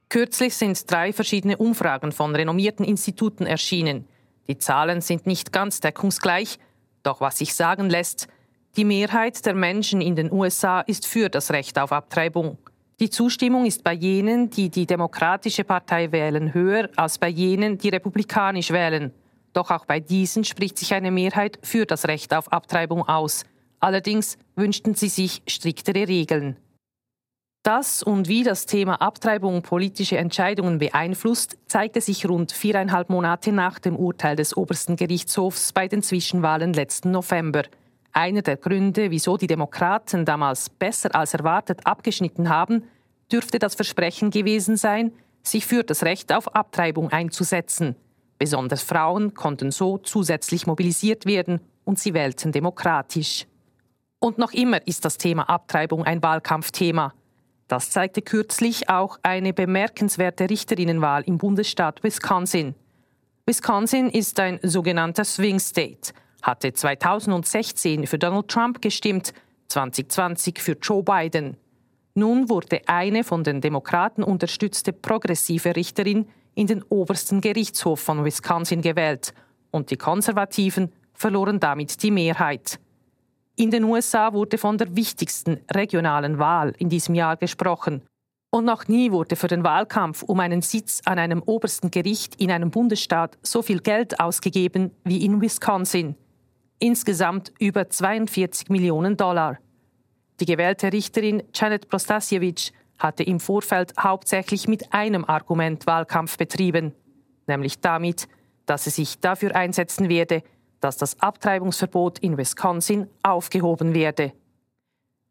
Kürzlich 0.09 0.55
sind 0.55 0.91
drei 0.91 1.13
verschiedene 1.13 1.57
Umfragen 1.57 2.13
von 2.13 2.35
renommierten 2.35 2.85
Instituten 2.85 3.47
erschienen. 3.47 4.07
Die 4.49 4.59
Zahlen 4.59 5.01
sind 5.01 5.27
nicht 5.27 5.53
ganz 5.53 5.81
deckungsgleich, 5.81 6.59
doch 7.03 7.21
was 7.21 7.39
sich 7.39 7.55
sagen 7.55 7.89
lässt, 7.89 8.29
die 8.77 8.85
Mehrheit 8.85 9.45
der 9.47 9.55
Menschen 9.55 10.01
in 10.01 10.17
den 10.17 10.33
USA 10.33 10.81
ist 10.81 11.07
für 11.07 11.29
das 11.29 11.51
Recht 11.51 11.79
auf 11.79 11.93
Abtreibung. 11.93 12.59
Die 13.01 13.11
Zustimmung 13.11 13.67
ist 13.67 13.85
bei 13.85 13.93
jenen, 13.93 14.51
die 14.51 14.71
die 14.71 14.87
Demokratische 14.87 15.65
Partei 15.65 16.13
wählen, 16.13 16.55
höher 16.55 16.89
als 16.97 17.19
bei 17.19 17.29
jenen, 17.29 17.79
die 17.79 17.89
republikanisch 17.89 18.71
wählen. 18.71 19.13
Doch 19.53 19.71
auch 19.71 19.85
bei 19.85 20.01
diesen 20.01 20.45
spricht 20.45 20.79
sich 20.79 20.95
eine 20.95 21.11
Mehrheit 21.11 21.59
für 21.63 21.85
das 21.85 22.07
Recht 22.07 22.33
auf 22.33 22.51
Abtreibung 22.53 23.07
aus. 23.09 23.45
Allerdings 23.81 24.39
wünschten 24.57 24.95
sie 24.95 25.09
sich 25.09 25.43
striktere 25.47 26.09
Regeln. 26.09 26.57
Das 27.63 28.03
und 28.03 28.27
wie 28.27 28.43
das 28.43 28.67
Thema 28.67 29.01
Abtreibung 29.01 29.63
politische 29.63 30.17
Entscheidungen 30.17 30.79
beeinflusst, 30.79 31.59
zeigte 31.67 32.01
sich 32.01 32.29
rund 32.29 32.51
viereinhalb 32.51 33.09
Monate 33.09 33.53
nach 33.53 33.79
dem 33.79 33.95
Urteil 33.95 34.35
des 34.35 34.57
obersten 34.57 34.97
Gerichtshofs 34.97 35.73
bei 35.73 35.87
den 35.87 36.03
Zwischenwahlen 36.03 36.73
letzten 36.73 37.13
November. 37.13 37.63
Einer 38.11 38.43
der 38.43 38.57
Gründe, 38.57 39.13
wieso 39.13 39.37
die 39.37 39.47
Demokraten 39.47 40.25
damals 40.25 40.71
besser 40.71 41.15
als 41.15 41.35
erwartet 41.35 41.87
abgeschnitten 41.87 42.49
haben, 42.49 42.83
dürfte 43.31 43.61
das 43.61 43.77
Versprechen 43.77 44.31
gewesen 44.31 44.77
sein, 44.77 45.13
sich 45.45 45.65
für 45.65 45.85
das 45.85 46.03
Recht 46.03 46.33
auf 46.33 46.57
Abtreibung 46.57 47.13
einzusetzen. 47.13 47.95
Besonders 48.39 48.83
Frauen 48.83 49.35
konnten 49.35 49.71
so 49.71 49.99
zusätzlich 49.99 50.67
mobilisiert 50.67 51.27
werden 51.27 51.61
und 51.85 52.01
sie 52.01 52.13
wählten 52.13 52.51
demokratisch. 52.51 53.47
Und 54.19 54.37
noch 54.37 54.53
immer 54.53 54.85
ist 54.85 55.05
das 55.05 55.17
Thema 55.17 55.49
Abtreibung 55.49 56.03
ein 56.03 56.25
Wahlkampfthema. 56.25 57.15
Das 57.69 57.91
zeigte 57.91 58.23
kürzlich 58.23 58.89
auch 58.89 59.19
eine 59.23 59.53
bemerkenswerte 59.53 60.51
Richterinnenwahl 60.51 61.23
im 61.23 61.39
Bundesstaat 61.39 62.03
Wisconsin. 62.03 62.75
Wisconsin 63.47 64.09
ist 64.09 64.39
ein 64.39 64.61
sogenannter 64.63 65.25
Swing 65.25 65.59
State, 65.59 66.13
hatte 66.43 66.73
2016 66.73 68.07
für 68.07 68.19
Donald 68.19 68.49
Trump 68.49 68.83
gestimmt, 68.83 69.33
2020 69.69 70.61
für 70.61 70.77
Joe 70.81 71.03
Biden. 71.03 71.57
Nun 72.15 72.51
wurde 72.51 72.83
eine 72.87 73.25
von 73.25 73.43
den 73.43 73.61
Demokraten 73.61 74.23
unterstützte 74.23 74.93
progressive 74.93 75.75
Richterin 75.75 76.29
in 76.55 76.67
den 76.67 76.83
obersten 76.85 77.41
Gerichtshof 77.41 78.01
von 78.01 78.25
Wisconsin 78.25 78.83
gewählt 78.83 79.33
und 79.71 79.91
die 79.91 79.97
Konservativen 79.97 80.93
verloren 81.15 81.59
damit 81.59 82.03
die 82.03 82.11
Mehrheit. 82.11 82.79
In 83.57 83.71
den 83.71 83.85
USA 83.85 84.33
wurde 84.33 84.57
von 84.57 84.79
der 84.79 84.97
wichtigsten 84.97 85.61
regionalen 85.71 86.39
Wahl 86.39 86.73
in 86.79 86.89
diesem 86.89 87.15
Jahr 87.15 87.37
gesprochen. 87.37 88.03
Und 88.51 88.65
noch 88.65 88.89
nie 88.89 89.13
wurde 89.13 89.37
für 89.37 89.49
den 89.49 89.65
Wahlkampf 89.65 90.23
um 90.23 90.41
einen 90.41 90.63
Sitz 90.63 91.01
an 91.05 91.19
einem 91.19 91.43
obersten 91.43 91.91
Gericht 91.91 92.35
in 92.41 92.51
einem 92.51 92.71
Bundesstaat 92.71 93.39
so 93.43 93.63
viel 93.63 93.81
Geld 93.81 94.21
ausgegeben 94.21 94.91
wie 95.05 95.25
in 95.25 95.41
Wisconsin. 95.41 96.17
Insgesamt 96.79 97.53
über 97.59 97.89
42 97.89 98.69
Millionen 98.69 99.17
Dollar. 99.17 99.59
Die 100.41 100.47
gewählte 100.47 100.93
Richterin 100.93 101.43
Janet 101.55 101.89
Prostasiewicz 101.89 102.73
hatte 102.99 103.23
im 103.23 103.41
Vorfeld 103.41 103.95
hauptsächlich 103.99 104.67
mit 104.69 104.93
einem 104.93 105.25
Argument 105.25 105.87
Wahlkampf 105.87 106.37
betrieben, 106.37 106.93
nämlich 107.47 107.81
damit, 107.81 108.29
dass 108.67 108.85
sie 108.85 108.91
sich 108.91 109.21
dafür 109.21 109.55
einsetzen 109.55 110.09
werde, 110.09 110.43
dass 110.83 110.97
das 110.97 111.19
Abtreibungsverbot 111.21 112.19
in 112.19 112.37
Wisconsin 112.37 113.09
aufgehoben 113.23 113.95
werde. 113.95 114.33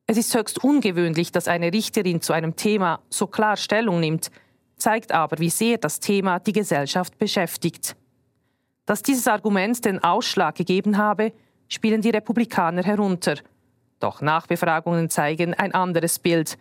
Es 0.08 0.18
ist 0.18 0.34
höchst 0.34 0.64
ungewöhnlich, 0.64 1.32
dass 1.32 1.48
eine 1.48 1.74
Richterin 1.74 2.22
zu 2.22 2.34
einem 2.34 2.56
Thema 2.56 3.02
so 3.10 3.28
klar 3.28 3.58
Stellung 3.58 4.00
nimmt, 4.00 4.32
zeigt 4.78 5.12
aber, 5.12 5.40
wie 5.40 5.50
sehr 5.50 5.78
das 5.78 6.00
Thema 6.00 6.40
die 6.40 6.54
Gesellschaft 6.54 7.18
beschäftigt. 7.18 7.96
Dass 8.86 9.04
dieses 9.04 9.28
Argument 9.28 9.84
den 9.86 10.04
Ausschlag 10.04 10.56
gegeben 10.56 10.98
habe, 10.98 11.34
spielen 11.68 12.02
die 12.02 12.10
Republikaner 12.10 12.84
herunter. 12.84 13.36
Doch 14.00 14.22
Nachbefragungen 14.22 15.10
zeigen 15.10 15.54
ein 15.54 15.74
anderes 15.74 16.18
Bild. 16.18 16.58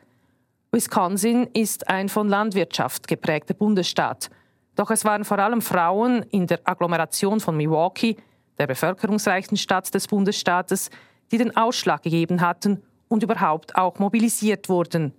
Wisconsin 0.72 1.48
ist 1.52 1.88
ein 1.88 2.08
von 2.08 2.28
Landwirtschaft 2.28 3.08
geprägter 3.08 3.54
Bundesstaat. 3.54 4.30
Doch 4.76 4.90
es 4.90 5.04
waren 5.04 5.24
vor 5.24 5.38
allem 5.38 5.62
Frauen 5.62 6.22
in 6.30 6.46
der 6.46 6.60
Agglomeration 6.64 7.40
von 7.40 7.56
Milwaukee, 7.56 8.16
der 8.60 8.66
bevölkerungsreichsten 8.66 9.56
Stadt 9.56 9.92
des 9.94 10.06
Bundesstaates, 10.06 10.90
die 11.32 11.38
den 11.38 11.56
Ausschlag 11.56 12.02
gegeben 12.02 12.42
hatten 12.42 12.82
und 13.08 13.22
überhaupt 13.22 13.74
auch 13.74 13.98
mobilisiert 13.98 14.68
wurden. 14.68 15.14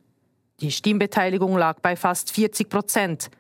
Die 0.60 0.72
Stimmbeteiligung 0.72 1.58
lag 1.58 1.80
bei 1.80 1.96
fast 1.96 2.32
40 2.32 2.70
Prozent. 2.70 3.32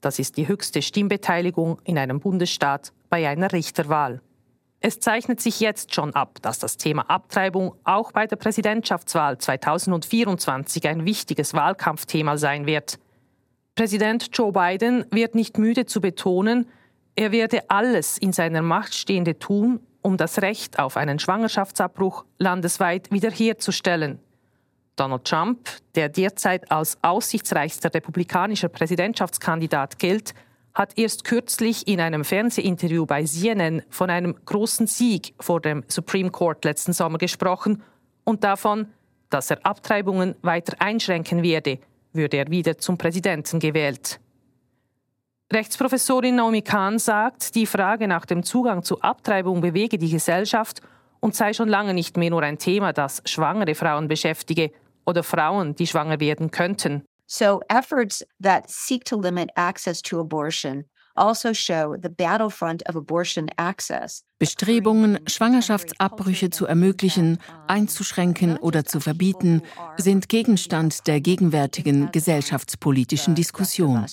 Das 0.00 0.18
ist 0.18 0.38
die 0.38 0.48
höchste 0.48 0.80
Stimmbeteiligung 0.80 1.78
in 1.84 1.98
einem 1.98 2.20
Bundesstaat 2.20 2.92
bei 3.10 3.28
einer 3.28 3.52
Richterwahl. 3.52 4.22
Es 4.80 4.98
zeichnet 4.98 5.42
sich 5.42 5.60
jetzt 5.60 5.94
schon 5.94 6.14
ab, 6.14 6.38
dass 6.40 6.58
das 6.58 6.78
Thema 6.78 7.02
Abtreibung 7.10 7.74
auch 7.84 8.12
bei 8.12 8.26
der 8.26 8.36
Präsidentschaftswahl 8.36 9.36
2024 9.36 10.88
ein 10.88 11.04
wichtiges 11.04 11.52
Wahlkampfthema 11.52 12.38
sein 12.38 12.64
wird. 12.64 12.98
Präsident 13.74 14.30
Joe 14.32 14.52
Biden 14.52 15.04
wird 15.10 15.34
nicht 15.34 15.58
müde 15.58 15.84
zu 15.84 16.00
betonen, 16.00 16.66
er 17.16 17.32
werde 17.32 17.68
alles 17.68 18.18
in 18.18 18.32
seiner 18.32 18.62
Macht 18.62 18.94
Stehende 18.94 19.38
tun, 19.38 19.80
um 20.02 20.16
das 20.16 20.40
Recht 20.40 20.78
auf 20.78 20.96
einen 20.96 21.18
Schwangerschaftsabbruch 21.18 22.24
landesweit 22.38 23.10
wiederherzustellen. 23.10 24.18
Donald 24.96 25.24
Trump, 25.24 25.68
der 25.94 26.08
derzeit 26.08 26.70
als 26.70 26.98
aussichtsreichster 27.02 27.92
republikanischer 27.92 28.68
Präsidentschaftskandidat 28.68 29.98
gilt, 29.98 30.34
hat 30.74 30.96
erst 30.98 31.24
kürzlich 31.24 31.88
in 31.88 32.00
einem 32.00 32.24
Fernsehinterview 32.24 33.06
bei 33.06 33.24
CNN 33.24 33.82
von 33.88 34.08
einem 34.08 34.36
großen 34.44 34.86
Sieg 34.86 35.34
vor 35.40 35.60
dem 35.60 35.84
Supreme 35.88 36.30
Court 36.30 36.64
letzten 36.64 36.92
Sommer 36.92 37.18
gesprochen 37.18 37.82
und 38.24 38.44
davon, 38.44 38.88
dass 39.30 39.50
er 39.50 39.64
Abtreibungen 39.64 40.36
weiter 40.42 40.76
einschränken 40.80 41.42
werde, 41.42 41.78
würde 42.12 42.36
er 42.36 42.50
wieder 42.50 42.78
zum 42.78 42.98
Präsidenten 42.98 43.58
gewählt. 43.58 44.20
Rechtsprofessorin 45.52 46.36
Naomi 46.36 46.62
Kahn 46.62 47.00
sagt, 47.00 47.56
die 47.56 47.66
Frage 47.66 48.06
nach 48.06 48.24
dem 48.24 48.44
Zugang 48.44 48.84
zu 48.84 49.00
Abtreibung 49.00 49.60
bewege 49.60 49.98
die 49.98 50.10
Gesellschaft 50.10 50.80
und 51.18 51.34
sei 51.34 51.52
schon 51.54 51.68
lange 51.68 51.92
nicht 51.92 52.16
mehr 52.16 52.30
nur 52.30 52.42
ein 52.42 52.56
Thema, 52.56 52.92
das 52.92 53.20
schwangere 53.24 53.74
Frauen 53.74 54.06
beschäftige 54.06 54.70
oder 55.04 55.24
Frauen, 55.24 55.74
die 55.74 55.88
schwanger 55.88 56.20
werden 56.20 56.52
könnten. 56.52 57.04
So 57.26 57.62
efforts 57.68 58.24
that 58.40 58.70
seek 58.70 59.04
to 59.06 59.20
limit 59.20 59.50
access 59.56 60.00
to 60.02 60.20
abortion 60.20 60.84
also 61.14 61.52
show 61.52 61.96
the 62.00 62.08
battlefront 62.08 62.82
of 62.88 62.96
abortion 62.96 63.48
access. 63.56 64.24
Bestrebungen, 64.38 65.18
Schwangerschaftsabbrüche 65.26 66.50
zu 66.50 66.66
ermöglichen, 66.66 67.38
einzuschränken 67.66 68.56
oder 68.56 68.84
zu 68.84 69.00
verbieten, 69.00 69.62
sind 69.96 70.28
Gegenstand 70.28 71.06
der 71.06 71.20
gegenwärtigen 71.20 72.10
gesellschaftspolitischen 72.10 73.34
Diskussion. 73.34 74.06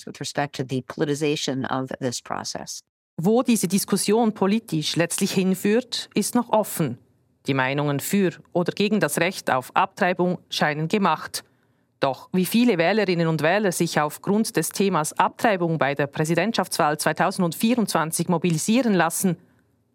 Wo 3.20 3.42
diese 3.42 3.68
Diskussion 3.68 4.32
politisch 4.34 4.96
letztlich 4.96 5.32
hinführt, 5.32 6.10
ist 6.14 6.34
noch 6.34 6.50
offen. 6.50 6.98
Die 7.46 7.54
Meinungen 7.54 7.98
für 7.98 8.32
oder 8.52 8.72
gegen 8.72 9.00
das 9.00 9.18
Recht 9.18 9.50
auf 9.50 9.74
Abtreibung 9.74 10.38
scheinen 10.50 10.88
gemacht. 10.88 11.44
Doch 12.00 12.28
wie 12.32 12.44
viele 12.44 12.78
Wählerinnen 12.78 13.26
und 13.26 13.42
Wähler 13.42 13.72
sich 13.72 14.00
aufgrund 14.00 14.56
des 14.56 14.70
Themas 14.70 15.18
Abtreibung 15.18 15.78
bei 15.78 15.94
der 15.94 16.06
Präsidentschaftswahl 16.06 16.98
2024 16.98 18.28
mobilisieren 18.28 18.94
lassen 18.94 19.36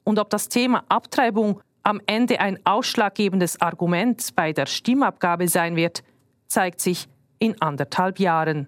und 0.04 0.20
ob 0.20 0.30
das 0.30 0.50
Thema 0.50 0.84
Abtreibung 0.89 1.62
am 1.84 2.02
Ende 2.06 2.39
ein 2.39 2.60
ausschlaggebendes 2.66 3.62
Argument 3.62 4.36
bei 4.36 4.54
der 4.54 4.66
Stimmabgabe 4.66 5.48
sein 5.48 5.76
wird, 5.76 6.04
zeigt 6.48 6.82
sich 6.82 7.08
in 7.39 7.62
anderthalb 7.62 8.20
Jahren. 8.20 8.68